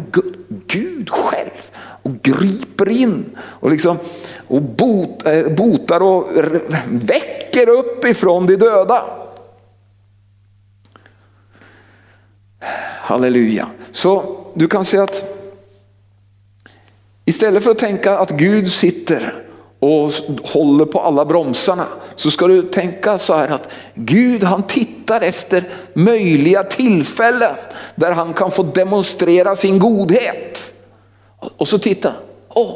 [0.67, 1.71] Gud själv
[2.03, 3.97] och griper in och, liksom,
[4.47, 6.27] och bot, eh, botar och
[6.87, 9.24] väcker upp ifrån de döda.
[13.01, 13.67] Halleluja.
[13.91, 15.25] Så du kan se att
[17.25, 19.45] istället för att tänka att Gud sitter
[19.79, 20.11] och
[20.43, 25.69] håller på alla bromsarna så ska du tänka så här att Gud han tittar efter
[25.93, 27.55] möjliga tillfällen
[27.95, 30.73] där han kan få demonstrera sin godhet.
[31.57, 32.75] Och så tittar han, åh,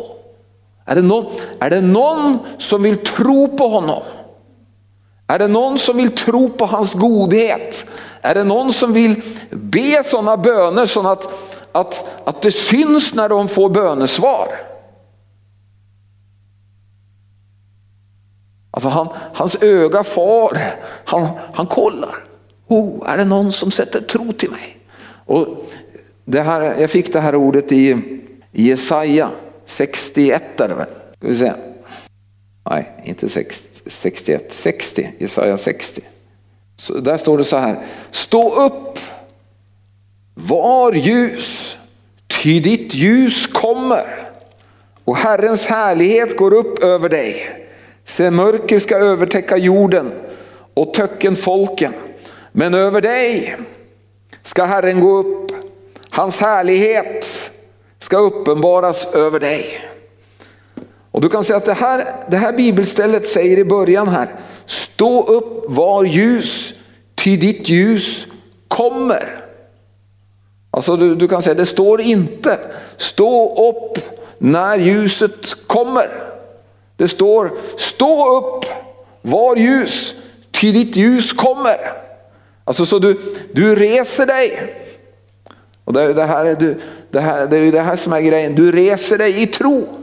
[0.86, 1.26] är det, någon,
[1.60, 4.04] är det någon som vill tro på honom?
[5.30, 7.86] Är det någon som vill tro på hans godhet?
[8.22, 11.30] Är det någon som vill be sådana böner så att,
[11.72, 14.48] att, att det syns när de får bönesvar?
[18.72, 22.24] Alltså han, hans öga far, han, han kollar.
[22.68, 24.78] Oh, är det någon som sätter tro till mig?
[25.26, 25.48] Och
[26.26, 27.98] det här, jag fick det här ordet i,
[28.52, 29.30] Jesaja
[29.66, 30.88] 61 är det väl?
[31.18, 31.54] Ska vi se.
[32.70, 36.02] Nej, inte 60, 61, 60, Jesaja 60.
[36.76, 37.78] Så där står det så här,
[38.12, 39.00] stå upp,
[40.34, 41.78] var ljus,
[42.28, 44.30] ty ditt ljus kommer
[45.06, 47.66] och Herrens härlighet går upp över dig.
[48.06, 50.14] Se mörker ska övertäcka jorden
[50.74, 51.94] och töcken folken.
[52.52, 53.56] Men över dig
[54.44, 55.52] ska Herren gå upp,
[56.10, 57.52] hans härlighet
[58.00, 59.90] ska uppenbaras över dig.
[61.20, 65.24] Och du kan säga att det här, det här bibelstället säger i början här, stå
[65.24, 66.74] upp, var ljus,
[67.16, 68.28] ty ditt ljus
[68.68, 69.42] kommer.
[70.72, 72.60] Alltså du, du kan säga, det står inte,
[72.98, 73.98] stå upp
[74.38, 76.10] när ljuset kommer.
[76.98, 78.66] Det står, stå upp,
[79.22, 80.16] var ljus,
[80.52, 81.94] ty ditt ljus kommer.
[82.64, 83.20] Alltså så du,
[83.52, 84.74] du reser dig.
[85.84, 88.56] Och det, det, här är, du, det, här, det är det här som är grejen,
[88.56, 89.99] du reser dig i tro.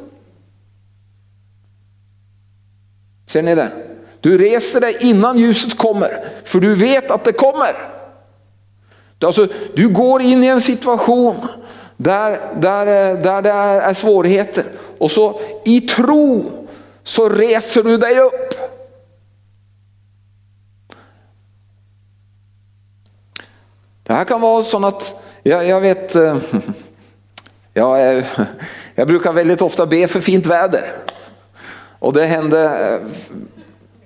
[3.26, 3.70] Ser ni det?
[4.20, 7.76] Du reser dig innan ljuset kommer, för du vet att det kommer.
[9.24, 11.48] Alltså, du går in i en situation
[11.96, 14.64] där, där, där det är svårigheter
[14.98, 16.52] och så i tro
[17.02, 18.54] så reser du dig upp.
[24.02, 26.38] Det här kan vara så att, jag, jag vet, eh,
[27.72, 28.24] jag,
[28.94, 30.96] jag brukar väldigt ofta be för fint väder.
[31.98, 33.09] Och det hände eh,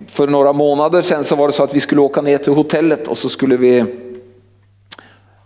[0.07, 3.09] för några månader sedan så var det så att vi skulle åka ner till hotellet
[3.09, 3.85] och så skulle vi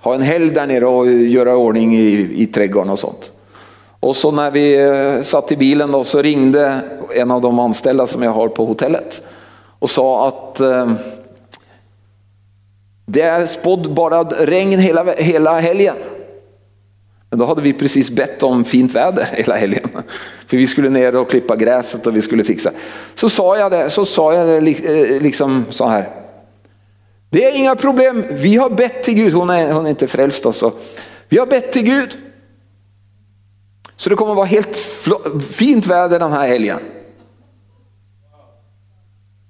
[0.02, 3.33] ha en helg där nere och göra ordning i, i trädgården och sånt.
[4.00, 6.80] Och så när vi eh, satt i bilen då så ringde
[7.14, 9.22] en av de anställda som jag har på hotellet
[9.78, 10.92] och sa att eh,
[13.07, 15.96] det är spådd bara regn hela, hela helgen.
[17.35, 19.88] Men då hade vi precis bett om fint väder hela helgen.
[20.47, 22.70] För vi skulle ner och klippa gräset och vi skulle fixa.
[23.14, 26.09] Så sa jag det, så sa jag det eh, liksom så här.
[27.31, 30.47] Det är inga problem, vi har bett till Gud, hon är, hon är inte frälst
[30.47, 30.73] också.
[31.29, 32.16] Vi har bett till Gud.
[33.97, 34.77] Så det kommer vara helt
[35.51, 36.79] fint väder den här helgen.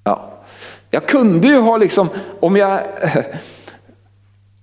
[0.04, 0.32] Ja.
[0.90, 2.08] Jag kunde ju ha liksom,
[2.40, 2.80] om jag,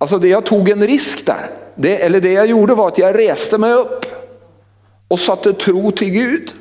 [0.01, 1.49] alltså det, jag tog en risk där.
[1.75, 4.05] Det, eller det jag gjorde var att jag reste mig upp
[5.07, 6.53] och satte tro till Gud.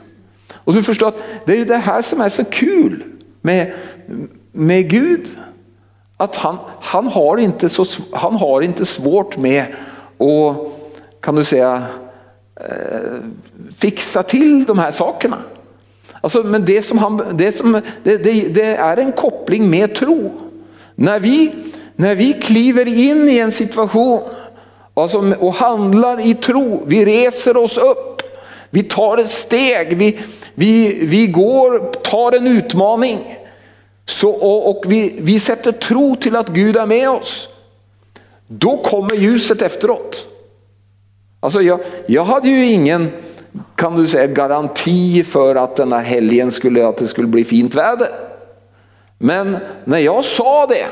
[0.54, 3.04] Och du förstår att det är ju det här som är så kul
[3.40, 3.72] med,
[4.52, 5.28] med Gud.
[6.16, 9.64] Att han, han, har inte så, han har inte svårt med
[10.18, 10.56] att,
[11.20, 11.82] kan du säga,
[12.56, 12.64] eh,
[13.76, 15.38] fixa till de här sakerna.
[16.20, 17.72] Alltså, men det, som han, det, som,
[18.02, 20.32] det, det, det är en koppling med tro.
[20.94, 21.52] När vi,
[22.00, 24.20] när vi kliver in i en situation
[24.94, 28.22] alltså, och handlar i tro, vi reser oss upp,
[28.70, 30.18] vi tar ett steg, vi,
[30.54, 33.38] vi, vi går, tar en utmaning.
[34.06, 37.48] Så, och, och vi, vi sätter tro till att Gud är med oss.
[38.46, 40.26] Då kommer ljuset efteråt.
[41.40, 43.10] Alltså jag, jag hade ju ingen,
[43.74, 47.74] kan du säga, garanti för att den här helgen skulle, att det skulle bli fint
[47.74, 48.08] väder.
[49.18, 50.86] Men när jag sa det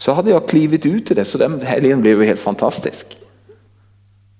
[0.00, 3.18] så hade jag klivit ut i det, så den helgen blev helt fantastisk.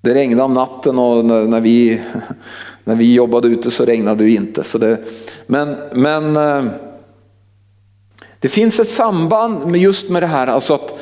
[0.01, 2.01] Det regnade om natten och när vi,
[2.83, 4.63] när vi jobbade ute så regnade det inte.
[4.63, 4.97] Så det,
[5.47, 6.71] men, men eh,
[8.39, 10.95] det finns ett samband med just med det här, alltså att,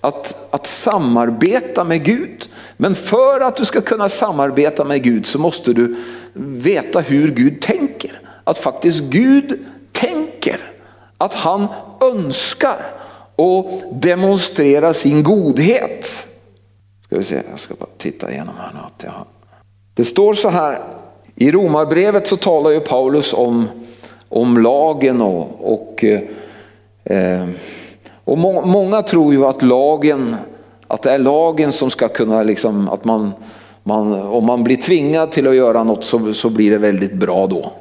[0.00, 2.48] att, att samarbeta med Gud.
[2.76, 5.96] Men för att du ska kunna samarbeta med Gud så måste du
[6.34, 8.20] veta hur Gud tänker.
[8.44, 9.58] Att faktiskt Gud
[9.92, 10.72] tänker,
[11.18, 11.66] att han
[12.14, 12.96] önskar
[13.36, 16.26] och demonstrera sin godhet.
[17.04, 18.80] Ska vi se, jag ska bara titta igenom här nu.
[18.80, 19.26] Att jag...
[19.94, 20.78] Det står så här,
[21.34, 23.68] i romarbrevet så talar ju Paulus om,
[24.28, 26.04] om lagen och, och,
[27.04, 27.48] eh,
[28.24, 30.36] och må, många tror ju att lagen,
[30.86, 33.32] att det är lagen som ska kunna, liksom, att man,
[33.82, 37.46] man, om man blir tvingad till att göra något så, så blir det väldigt bra
[37.46, 37.72] då.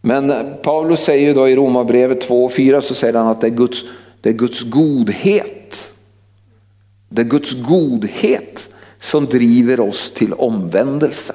[0.00, 3.46] Men Paulus säger ju då i romarbrevet 2 och 4 så säger han att det
[3.46, 3.84] är Guds,
[4.28, 5.92] det är Guds godhet
[7.08, 11.34] det är Guds godhet som driver oss till omvändelse.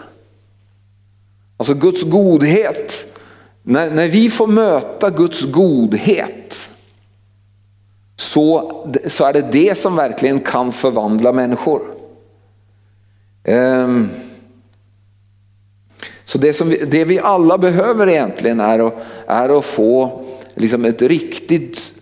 [1.57, 3.17] Alltså Guds godhet,
[3.63, 6.75] när, när vi får möta Guds godhet
[8.15, 8.71] så,
[9.07, 11.81] så är det det som verkligen kan förvandla människor.
[13.47, 14.09] Um,
[16.25, 18.93] så det, som vi, det vi alla behöver egentligen är att,
[19.27, 20.25] är att få
[20.55, 21.93] liksom ett riktigt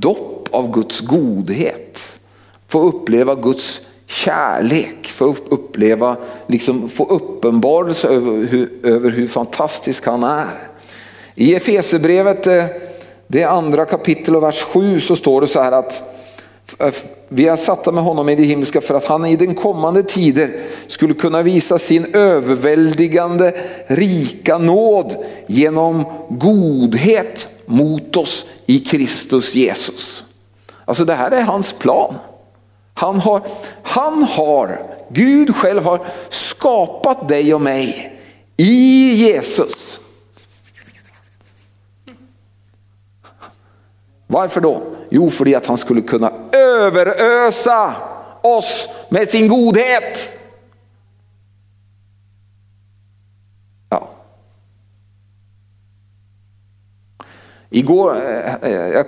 [0.00, 2.20] dopp av Guds godhet.
[2.68, 6.16] Få uppleva Guds kärlek, få uppleva,
[6.46, 10.68] liksom, få uppenbarelse över hur, över hur fantastisk han är.
[11.34, 12.64] I Efesebrevet, eh,
[13.26, 16.17] det andra kapitel och vers 7 så står det så här att
[16.78, 16.94] Eh,
[17.28, 20.60] vi är satta med honom i det himmelska för att han i den kommande tider
[20.86, 23.52] skulle kunna visa sin överväldigande
[23.86, 25.16] rika nåd
[25.46, 30.24] genom godhet mot oss i Kristus Jesus.
[30.84, 32.14] Alltså det här är hans plan.
[32.94, 33.42] Han har,
[33.82, 38.18] han har, Gud själv har skapat dig och mig
[38.56, 40.00] i Jesus.
[44.26, 44.97] Varför då?
[45.08, 47.94] Jo, för att han skulle kunna överösa
[48.42, 50.38] oss med sin godhet.
[53.88, 54.08] Ja.
[57.70, 58.16] Igår,
[58.62, 59.06] äh, jag,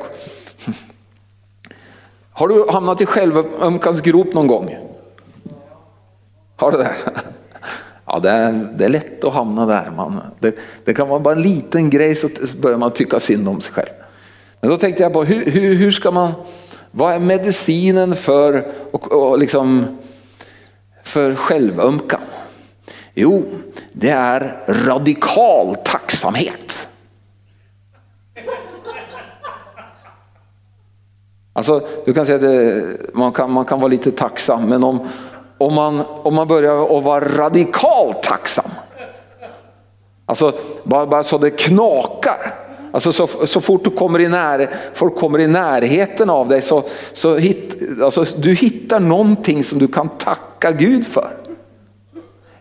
[2.33, 4.77] har du hamnat i självömkansgrop någon gång?
[6.57, 6.95] Har du det?
[8.13, 9.91] Ja, det är, det är lätt att hamna där.
[9.97, 12.29] Man, det, det, kan vara bara en liten grej så
[12.61, 14.00] börjar man tycka synd om sig själv.
[14.61, 16.33] Men då tänkte jag på hur, hur, hur ska man,
[16.91, 19.99] vad är medicinen för, och, och liksom,
[21.03, 22.21] för självömkan?
[23.15, 23.45] Jo,
[23.93, 26.89] det är radikal tacksamhet.
[31.53, 35.09] Alltså, du kan säga att man, kan, man kan vara lite tacksam, men om,
[35.59, 38.71] om, man, om man börjar att vara radikalt tacksam,
[40.27, 40.53] alltså
[40.85, 42.55] bara, bara så det knakar,
[42.93, 46.85] Alltså så, så fort du kommer i, när, folk kommer i närheten av dig så,
[47.13, 51.37] så hit, alltså du hittar någonting som du kan tacka Gud för.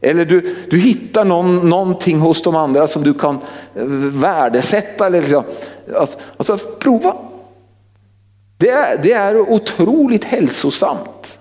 [0.01, 3.35] Eller du, du hittar någon, någonting hos de andra som du kan
[3.75, 5.05] eh, värdesätta.
[5.05, 5.43] Eller liksom.
[5.95, 7.15] alltså, alltså, prova.
[8.57, 11.39] Det är, det är otroligt hälsosamt.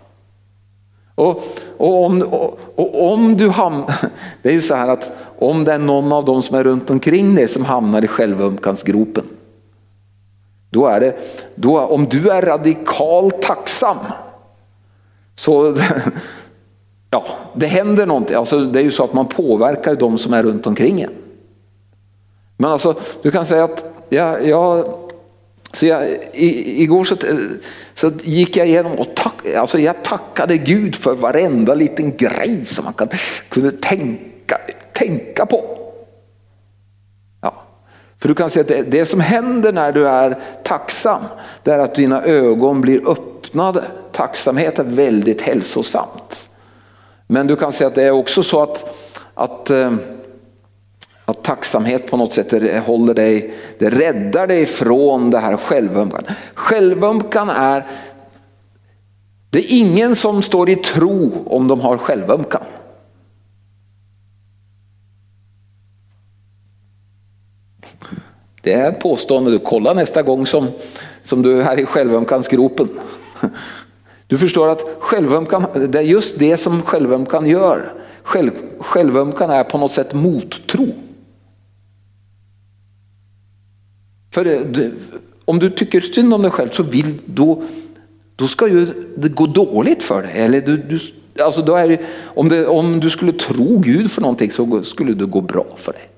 [1.18, 1.42] Och,
[1.76, 3.94] och, om, och, och om du hamnar,
[4.42, 6.90] det är ju så här att om det är någon av dem som är runt
[6.90, 9.24] omkring dig som hamnar i självömkansgropen.
[10.70, 11.16] Då är det,
[11.54, 13.96] då, om du är radikalt tacksam
[15.34, 15.76] så
[17.10, 18.36] ja, det händer någonting.
[18.36, 21.12] Alltså, det är ju så att man påverkar de som är runt omkring en.
[22.56, 24.84] Men alltså, du kan säga att ja, jag
[25.72, 27.16] så jag, i, igår så,
[27.94, 32.84] så gick jag igenom och tack, alltså jag tackade Gud för varenda liten grej som
[32.84, 33.08] man kan,
[33.48, 34.58] kunde tänka,
[34.92, 35.78] tänka på.
[37.42, 37.54] Ja.
[38.18, 41.22] För du kan se att det, det som händer när du är tacksam,
[41.62, 43.84] det är att dina ögon blir öppnade.
[44.12, 46.50] Tacksamhet är väldigt hälsosamt.
[47.26, 48.96] Men du kan se att det är också så att,
[49.34, 49.92] att eh,
[51.28, 56.22] att tacksamhet på något sätt håller dig, det räddar dig från det här självömkan.
[56.54, 57.86] Självömkan är,
[59.50, 62.62] det är ingen som står i tro om de har självömkan.
[68.62, 70.66] Det är påstående du kollar nästa gång som,
[71.22, 72.88] som du är här i självömkansgropen.
[74.26, 77.92] Du förstår att självömkan, det är just det som självömkan gör.
[78.22, 80.86] Själv, självömkan är på något sätt mottro.
[84.38, 84.90] För eh,
[85.44, 87.62] om du tycker synd om dig själv så vill då,
[88.36, 88.86] då ska ju
[89.16, 90.32] det gå dåligt för dig.
[90.34, 90.98] Eller du, du,
[91.42, 95.14] alltså då är det, om, det, om du skulle tro Gud för någonting så skulle
[95.14, 96.08] det gå bra för dig.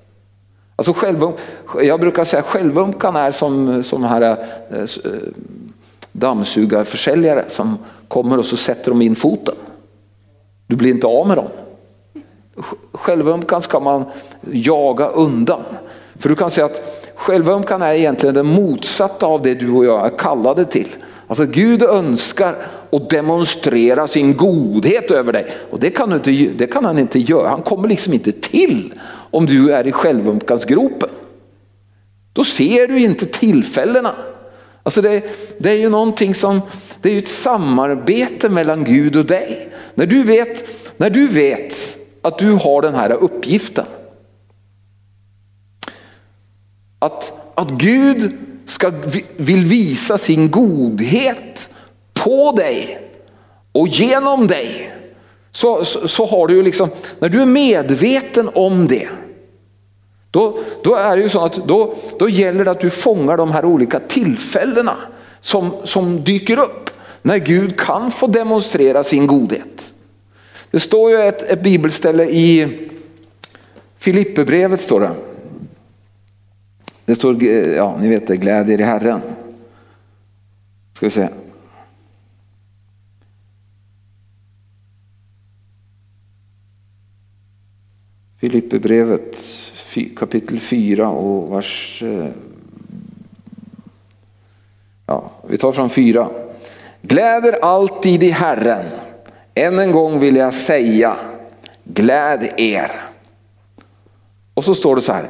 [0.75, 1.31] Alltså själv,
[1.81, 4.85] jag brukar säga självömkan är som, som här eh, eh,
[6.11, 9.55] dammsugarförsäljare som kommer och så sätter de in foten.
[10.67, 11.49] Du blir inte av med dem.
[12.91, 14.05] Självömkan ska man
[14.51, 15.61] jaga undan.
[16.19, 20.05] För du kan säga att självömkan är egentligen det motsatta av det du och jag
[20.05, 20.87] är kallade till.
[21.27, 22.55] Alltså Gud önskar
[22.91, 25.51] att demonstrera sin godhet över dig.
[25.69, 28.93] Och det kan, inte, det kan han inte göra, han kommer liksom inte till
[29.31, 31.09] om du är i självömkansgropen.
[32.33, 34.15] Då ser du inte tillfällena.
[34.83, 35.23] Alltså det,
[35.57, 36.61] det är ju någonting som,
[37.01, 39.69] det är ett samarbete mellan Gud och dig.
[39.95, 40.65] När du vet,
[40.97, 43.85] när du vet att du har den här uppgiften
[47.01, 48.91] att, att Gud ska,
[49.37, 51.69] vill visa sin godhet
[52.13, 52.99] på dig
[53.71, 54.93] och genom dig.
[55.51, 56.89] Så, så, så, har du ju liksom,
[57.19, 59.07] när du är medveten om det,
[60.31, 63.51] då, då är det ju så att då, då gäller det att du fångar de
[63.51, 64.97] här olika tillfällena
[65.39, 66.89] som, som dyker upp
[67.21, 69.93] när Gud kan få demonstrera sin godhet.
[70.71, 72.77] Det står ju ett, ett bibelställe i
[73.99, 75.11] Filipperbrevet står det.
[77.11, 79.21] Det står, eh, ja ni vet det, glädjer i Herren.
[80.93, 81.27] Ska vi se.
[88.39, 89.37] Filipperbrevet
[90.15, 92.03] kapitel 4 och vars...
[92.03, 92.29] Eh,
[95.05, 96.29] ja, vi tar från 4.
[97.01, 98.85] Gläder alltid i Herren.
[99.53, 101.15] Än en gång vill jag säga,
[101.83, 102.91] gläd er.
[104.53, 105.27] Och så står det så här.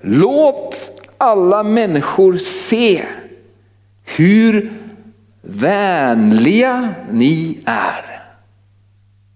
[0.00, 3.04] Låt alla människor se
[4.04, 4.72] hur
[5.42, 8.22] vänliga ni är.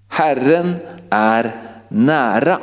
[0.09, 0.75] Herren
[1.11, 2.59] är nära.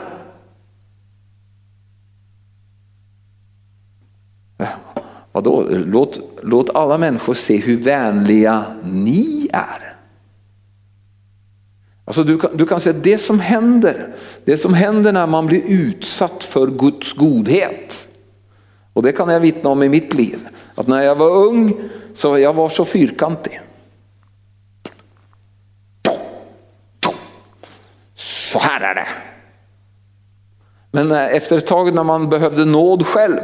[5.32, 5.68] Vadå?
[5.70, 9.96] Låt, låt alla människor se hur vänliga ni är.
[12.06, 14.16] Alltså du, kan, du kan säga det som händer,
[14.46, 17.93] det som händer när man blir utsatt för Guds godhet
[18.94, 20.48] och det kan jag vittna om i mitt liv.
[20.76, 21.76] Att när jag var ung
[22.14, 23.62] så jag var så fyrkantig.
[28.16, 29.08] Så här är det.
[30.92, 33.40] Men eh, efter ett tag när man behövde nåd själv.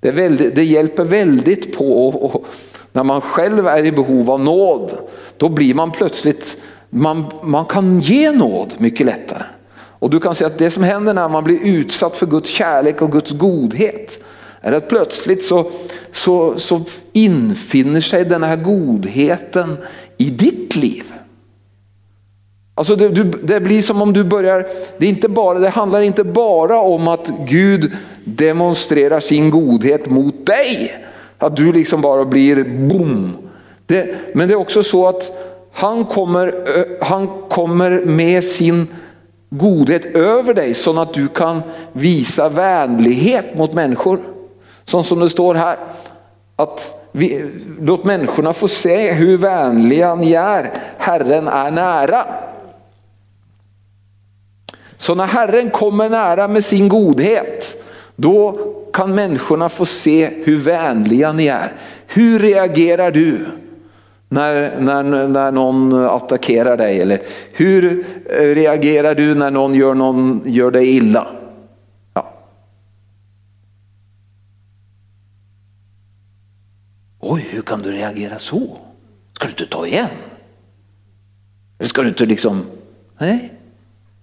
[0.00, 2.46] Det, väldigt, det hjälper väldigt på och, och,
[2.92, 4.98] när man själv är i behov av nåd.
[5.36, 6.56] Då blir man plötsligt,
[6.90, 9.42] man, man kan ge nåd mycket lättare.
[9.74, 13.02] Och du kan se att det som händer när man blir utsatt för Guds kärlek
[13.02, 14.24] och Guds godhet
[14.64, 15.70] är att plötsligt så,
[16.12, 16.80] så, så
[17.12, 19.76] infinner sig den här godheten
[20.16, 21.04] i ditt liv.
[22.74, 24.66] Alltså det, du, det, blir som om du börjar,
[24.98, 27.92] det, är inte bara, det handlar inte bara om att Gud
[28.24, 30.94] demonstrerar sin godhet mot dig.
[31.38, 33.32] Att du liksom bara blir boom.
[33.86, 35.32] Det, men det är också så att
[35.72, 36.54] han kommer,
[37.04, 38.86] han kommer med sin
[39.50, 41.62] godhet över dig så att du kan
[41.92, 44.33] visa vänlighet mot människor.
[44.84, 45.76] Sånt som det står här,
[46.56, 50.70] att vi, låt människorna få se hur vänliga ni är.
[50.98, 52.24] Herren är nära.
[54.96, 57.82] Så när Herren kommer nära med sin godhet,
[58.16, 58.58] då
[58.92, 61.72] kan människorna få se hur vänliga ni är.
[62.06, 63.46] Hur reagerar du
[64.28, 67.00] när, när, när någon attackerar dig?
[67.00, 67.22] Eller
[67.52, 71.26] hur eh, reagerar du när någon gör, någon gör dig illa?
[72.14, 72.32] Ja.
[77.20, 78.78] Oj, hur kan du reagera så?
[79.32, 80.08] Ska du inte ta igen?
[81.78, 82.66] Eller ska du inte liksom,
[83.18, 83.52] nej,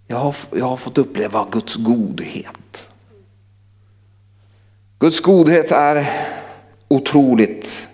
[0.08, 2.90] jag har, jag har fått uppleva Guds godhet.
[5.00, 6.10] Guds godhet är
[6.88, 7.90] otroligt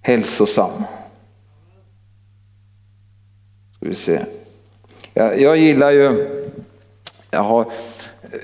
[0.00, 0.84] hälsosam.
[3.76, 4.24] Ska vi se.
[5.14, 6.26] Jag, jag gillar ju,
[7.30, 7.72] jag har,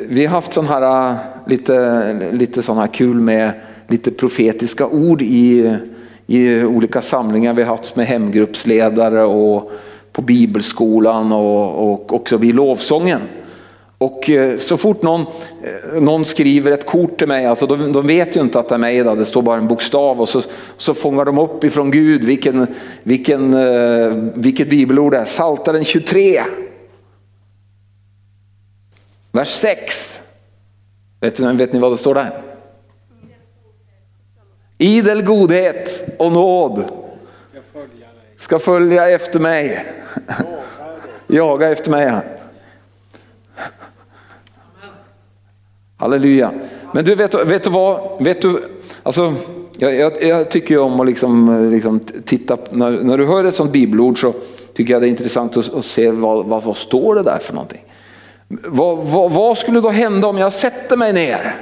[0.00, 1.16] vi har haft sån här, äh,
[1.46, 5.76] lite, lite sån här kul med lite profetiska ord i,
[6.30, 9.72] i olika samlingar vi haft med hemgruppsledare och
[10.12, 13.20] på bibelskolan och, och också vid lovsången.
[13.98, 18.06] Och eh, så fort någon, eh, någon skriver ett kort till mig, alltså de, de
[18.06, 20.42] vet ju inte att det är mig, det står bara en bokstav och så,
[20.76, 22.66] så fångar de upp ifrån Gud vilken,
[23.02, 25.24] vilken, eh, vilket bibelord det är.
[25.24, 26.42] Saltaren 23.
[29.32, 30.20] Vers 6.
[31.20, 32.42] Vet, vet ni vad det står där?
[34.78, 36.84] Idel godhet och nåd
[38.36, 39.84] ska följa efter mig.
[41.26, 42.12] Jaga efter mig.
[45.96, 46.50] Halleluja.
[46.94, 48.24] Men du vet, vet du vad?
[48.24, 48.62] Vet du,
[49.02, 49.34] alltså,
[49.78, 53.72] jag, jag, jag tycker om att liksom, liksom titta, när, när, du hör ett sånt
[53.72, 54.34] bibelord så
[54.74, 57.54] tycker jag det är intressant att, att se vad, vad, vad, står det där för
[57.54, 57.84] någonting.
[58.48, 61.56] Vad, vad, vad skulle då hända om jag sätter mig ner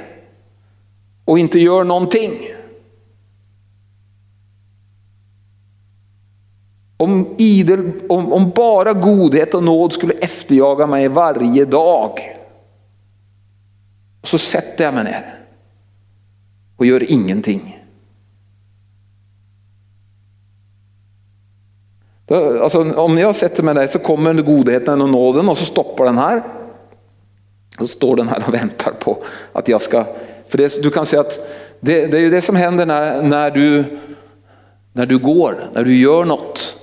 [1.25, 2.33] och inte gör någonting?
[6.97, 12.19] Om, idel, om, om bara godhet och nåd skulle efterjaga mig varje dag.
[14.23, 15.39] Så sätter jag mig ner
[16.77, 17.83] och gör ingenting.
[22.61, 26.17] Alltså, om jag sätter mig där så kommer godheten och nåden och så stoppar den
[26.17, 26.43] här.
[27.79, 29.23] Så står den här och väntar på
[29.53, 30.05] att jag ska...
[30.47, 31.39] För det, du kan säga att
[31.79, 33.99] det, det är ju det som händer när, när, du,
[34.93, 36.76] när du går, när du gör något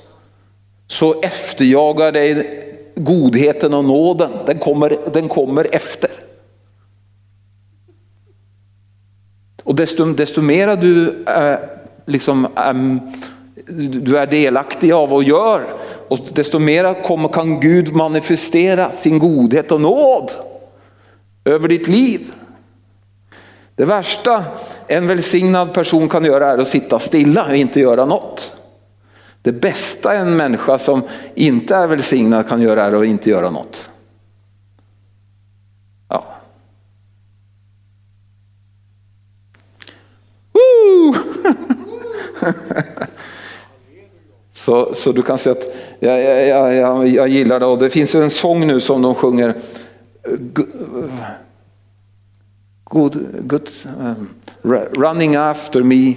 [0.89, 2.61] så efterjagar dig
[2.97, 4.31] godheten och nåden.
[4.47, 6.11] Den kommer, den kommer efter.
[9.65, 11.71] Och desto, desto mera du är,
[12.07, 13.01] liksom, är,
[14.01, 15.65] du är delaktig av och gör,
[16.09, 20.31] och desto mera kommer, kan Gud manifestera sin godhet och nåd
[21.45, 22.33] över ditt liv.
[23.77, 24.45] Det värsta
[24.87, 28.64] en välsignad person kan göra är att sitta stilla och inte göra något.
[29.45, 31.03] Det bästa en människa som
[31.35, 33.91] inte är välsignad kan göra är att inte göra något.
[36.09, 36.35] Ja.
[44.53, 45.65] så, så du kan säga att
[45.99, 49.55] jag, jag, jag, jag gillar det och det finns en sång nu som de sjunger
[52.85, 53.71] God, good,
[54.01, 54.29] um,
[54.95, 56.15] running after me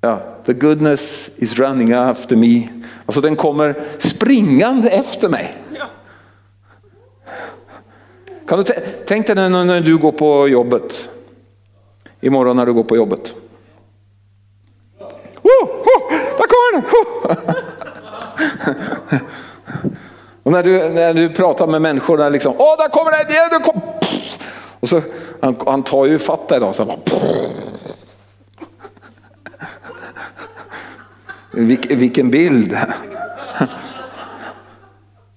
[0.00, 2.68] Ja, the goodness is running after me.
[3.06, 5.54] Alltså den kommer springande efter mig.
[8.48, 8.64] Kan du
[9.06, 11.10] tänk dig när, när du går på jobbet.
[12.20, 13.34] Imorgon när du går på jobbet.
[15.42, 16.84] Oh, oh, där kommer den!
[16.90, 17.44] Oh.
[20.42, 23.10] Och när du, när du pratar med människor, där liksom, åh där kommer
[23.50, 23.62] den!
[23.62, 23.80] Kom.
[24.80, 25.02] Och så,
[25.40, 26.72] han, han tar ju fatt dig då.
[26.72, 26.98] Så bara,
[31.88, 32.76] vilken bild.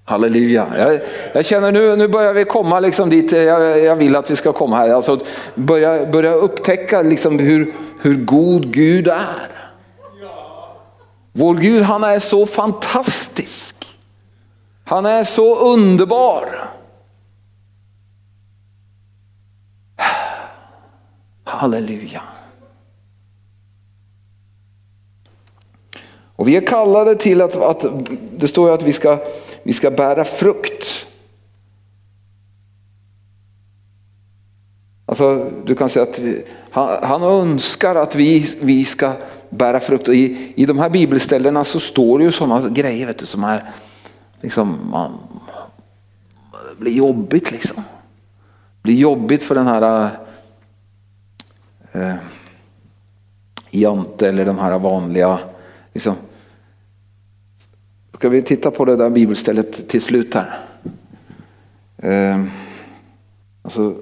[0.05, 0.67] Halleluja.
[0.77, 0.99] Jag,
[1.33, 4.53] jag, känner nu, nu börjar vi komma liksom dit jag, jag vill att vi ska
[4.53, 4.89] komma här.
[4.89, 5.19] Alltså
[5.55, 9.51] börja, börja upptäcka liksom hur, hur god Gud är.
[11.33, 13.75] Vår Gud han är så fantastisk.
[14.85, 16.69] Han är så underbar.
[21.43, 22.21] Halleluja.
[26.41, 27.85] Och vi är kallade till att, att
[28.31, 29.19] det står ju att vi ska,
[29.63, 31.07] vi ska bära frukt.
[35.05, 39.13] Alltså, du kan säga att vi, han, han, önskar att vi, vi ska
[39.49, 40.07] bära frukt.
[40.07, 43.43] Och i, I de här bibelställena så står det ju sådana grejer vet du, som
[43.43, 43.73] är,
[44.41, 45.11] liksom, man,
[46.77, 47.75] det blir jobbigt liksom.
[47.75, 50.09] Det blir jobbigt för den här
[51.91, 52.13] eh,
[53.71, 55.39] jante eller de här vanliga.
[55.93, 56.15] Liksom.
[58.21, 60.59] Ska vi titta på det där bibelstället till slut här?
[61.97, 62.43] Eh,
[63.61, 63.95] alltså,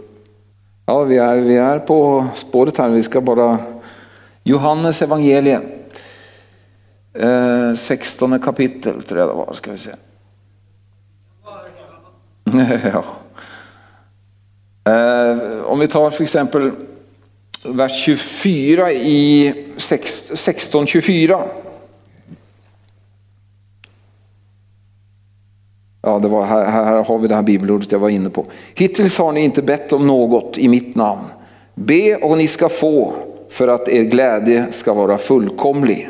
[0.86, 3.58] ja, vi, är, vi är på spåret här, vi ska bara
[4.44, 5.64] Johannes evangeliet.
[7.14, 9.92] Eh, 16 kapitel tror jag det var, ska vi se.
[12.94, 13.04] ja.
[14.92, 16.72] eh, om vi tar för exempel
[17.66, 21.44] vers 24 i 16 24.
[26.02, 28.46] Ja, det var här, här har vi det här bibelordet jag var inne på.
[28.76, 31.26] Hittills har ni inte bett om något i mitt namn.
[31.76, 33.14] Be och ni ska få
[33.50, 36.10] för att er glädje ska vara fullkomlig.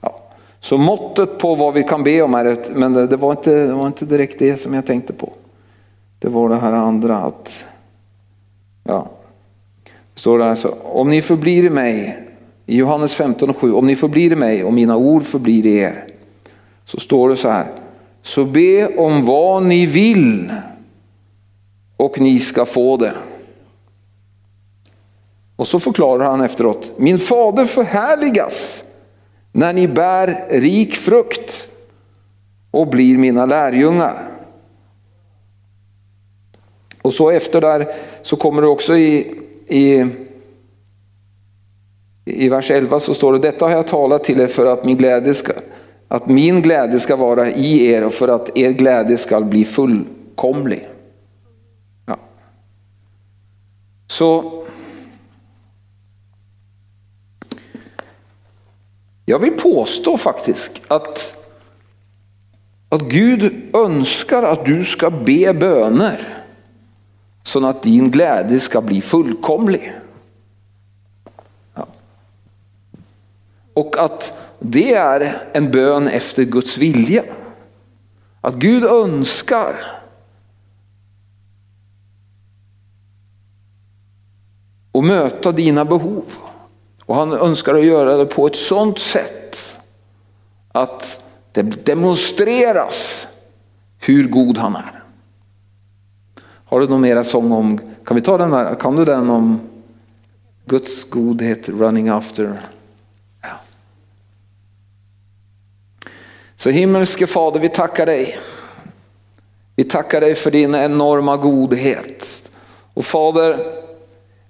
[0.00, 0.20] Ja.
[0.60, 3.66] Så måttet på vad vi kan be om är ett, men det, det, var inte,
[3.66, 5.32] det var inte direkt det som jag tänkte på.
[6.18, 7.64] Det var det här andra att,
[8.84, 9.10] ja,
[10.14, 12.24] står det här så, om ni förblir i mig,
[12.66, 15.76] i Johannes 15 och 7, om ni förblir i mig och mina ord förblir i
[15.76, 16.06] er,
[16.84, 17.66] så står det så här,
[18.28, 20.52] så be om vad ni vill
[21.96, 23.14] och ni ska få det.
[25.56, 28.84] Och så förklarar han efteråt, min fader förhärligas
[29.52, 31.68] när ni bär rik frukt
[32.70, 34.28] och blir mina lärjungar.
[37.02, 40.06] Och så efter där så kommer det också i, i,
[42.24, 44.96] i vers 11 så står det, detta har jag talat till er för att min
[44.96, 45.52] glädje ska,
[46.08, 50.88] att min glädje ska vara i er och för att er glädje ska bli fullkomlig.
[52.06, 52.16] Ja.
[54.06, 54.58] Så
[59.28, 61.36] Jag vill påstå faktiskt att,
[62.88, 66.44] att Gud önskar att du ska be böner
[67.42, 69.92] så att din glädje ska bli fullkomlig.
[71.74, 71.86] Ja.
[73.74, 77.24] Och att det är en bön efter Guds vilja.
[78.40, 79.74] Att Gud önskar
[84.92, 86.24] att möta dina behov.
[87.04, 89.78] Och han önskar att göra det på ett sådant sätt
[90.72, 93.28] att det demonstreras
[93.98, 95.02] hur god han är.
[96.64, 99.60] Har du någon mera sång om, kan vi ta den där, kan du den om
[100.64, 102.60] Guds godhet, running after?
[106.60, 108.38] Så himmelske Fader, vi tackar dig.
[109.76, 112.50] Vi tackar dig för din enorma godhet.
[112.94, 113.58] Och Fader,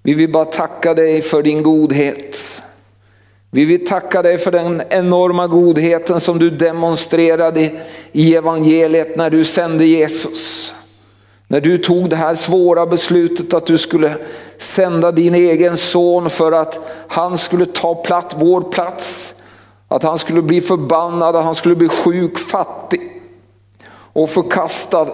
[0.03, 2.63] vi vill bara tacka dig för din godhet.
[3.51, 7.71] Vi vill tacka dig för den enorma godheten som du demonstrerade
[8.13, 10.75] i evangeliet när du sände Jesus.
[11.49, 14.17] När du tog det här svåra beslutet att du skulle
[14.59, 19.35] sända din egen son för att han skulle ta platt vår plats.
[19.89, 23.23] Att han skulle bli förbannad, att han skulle bli sjuk, fattig
[24.13, 25.09] och förkastad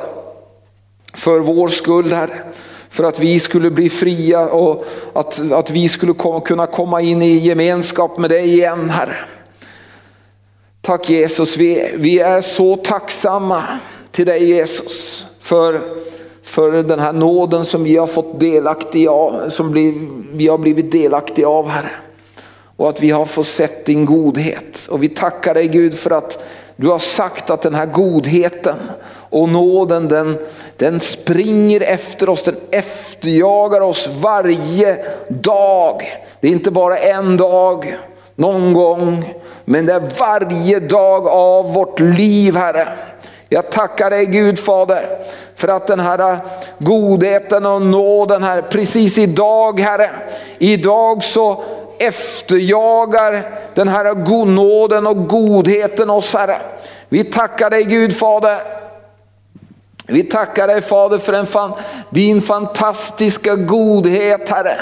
[1.14, 2.42] för vår skull, Herre.
[2.88, 7.22] För att vi skulle bli fria och att, att vi skulle kom, kunna komma in
[7.22, 9.16] i gemenskap med dig igen Herre.
[10.80, 13.62] Tack Jesus, vi, vi är så tacksamma
[14.10, 15.80] till dig Jesus för,
[16.42, 20.92] för den här nåden som vi har fått delaktig av, som bli, vi har blivit
[20.92, 21.90] delaktiga av Herre.
[22.76, 24.86] Och att vi har fått sett din godhet.
[24.90, 26.38] Och vi tackar dig Gud för att
[26.76, 28.76] du har sagt att den här godheten
[29.30, 30.38] och nåden den,
[30.76, 36.02] den springer efter oss, den efterjagar oss varje dag.
[36.40, 37.96] Det är inte bara en dag,
[38.34, 42.88] någon gång, men det är varje dag av vårt liv Herre.
[43.48, 45.18] Jag tackar dig Gud Fader
[45.56, 46.38] för att den här
[46.78, 50.10] godheten och nåden här precis idag Herre,
[50.58, 51.64] idag så
[51.98, 56.56] efterjagar den här nåden och godheten oss Herre.
[57.08, 58.58] Vi tackar dig Gud Fader
[60.06, 61.72] vi tackar dig Fader för en fan,
[62.10, 64.80] din fantastiska godhet Herre.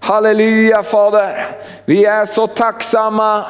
[0.00, 1.46] Halleluja Fader.
[1.84, 3.44] Vi är så tacksamma.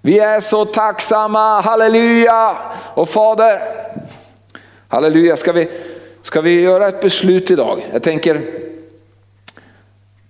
[0.00, 2.56] Vi är så tacksamma, halleluja.
[2.94, 3.60] Och Fader,
[4.88, 5.68] halleluja, ska vi,
[6.22, 7.86] ska vi göra ett beslut idag?
[7.92, 8.34] Jag tänker,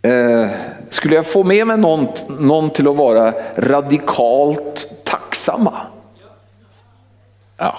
[0.03, 0.47] eh,
[0.97, 5.73] skulle jag få med mig någon, någon till att vara radikalt tacksamma?
[7.57, 7.77] Ja.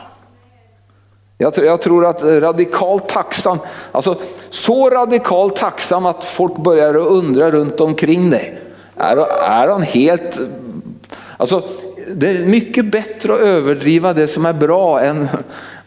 [1.38, 3.60] Jag, jag tror att radikalt tacksam,
[3.92, 4.16] alltså
[4.50, 8.60] så radikalt tacksam att folk börjar undra runt omkring dig.
[8.98, 10.40] Är, är han helt,
[11.38, 11.64] alltså
[12.16, 15.28] det är mycket bättre att överdriva det som är bra än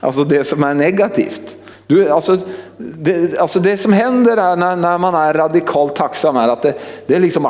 [0.00, 1.59] alltså det som är negativt.
[1.90, 2.38] Du, alltså,
[2.78, 6.74] det, alltså det som händer är när, när man är radikalt tacksam är att det,
[7.06, 7.42] det är liksom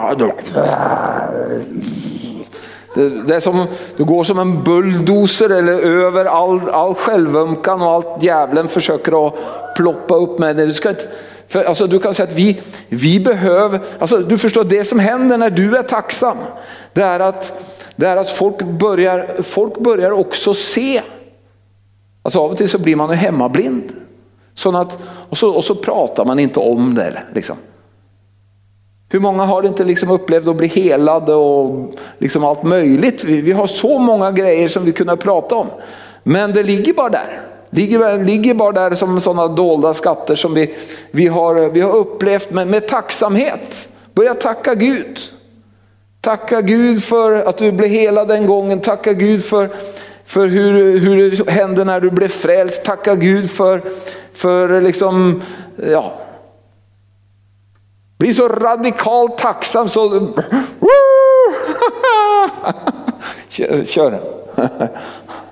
[2.94, 3.66] det, det, är som,
[3.96, 9.34] du går som en bulldozer eller över all, all självömkan och allt djävulen försöker att
[9.76, 10.56] ploppa upp med.
[10.56, 11.08] Du, ska inte,
[11.48, 15.38] för, alltså, du kan säga att vi, vi behöver, alltså, du förstår det som händer
[15.38, 16.38] när du är tacksam.
[16.92, 17.52] Det är att,
[17.96, 21.02] det är att folk, börjar, folk börjar också se.
[22.22, 23.92] Alltså av och till så blir man ju hemmablind.
[24.60, 27.22] Så att, och, så, och så pratar man inte om det.
[27.34, 27.56] Liksom.
[29.08, 33.24] Hur många har inte liksom upplevt att bli helade och liksom allt möjligt?
[33.24, 35.66] Vi, vi har så många grejer som vi kunde prata om.
[36.22, 37.40] Men det ligger bara där.
[37.70, 40.74] Ligger, ligger bara där som sådana dolda skatter som vi,
[41.10, 43.88] vi, har, vi har upplevt med, med tacksamhet.
[44.14, 45.18] Börja tacka Gud.
[46.20, 48.80] Tacka Gud för att du blev helad den gången.
[48.80, 49.68] Tacka Gud för,
[50.30, 52.84] för hur, hur det hände när du blev frälst.
[52.84, 53.82] Tacka Gud för,
[54.32, 55.42] för liksom,
[55.90, 56.12] ja.
[58.18, 60.08] Bli så radikalt tacksam så...
[63.48, 64.20] kör, kör.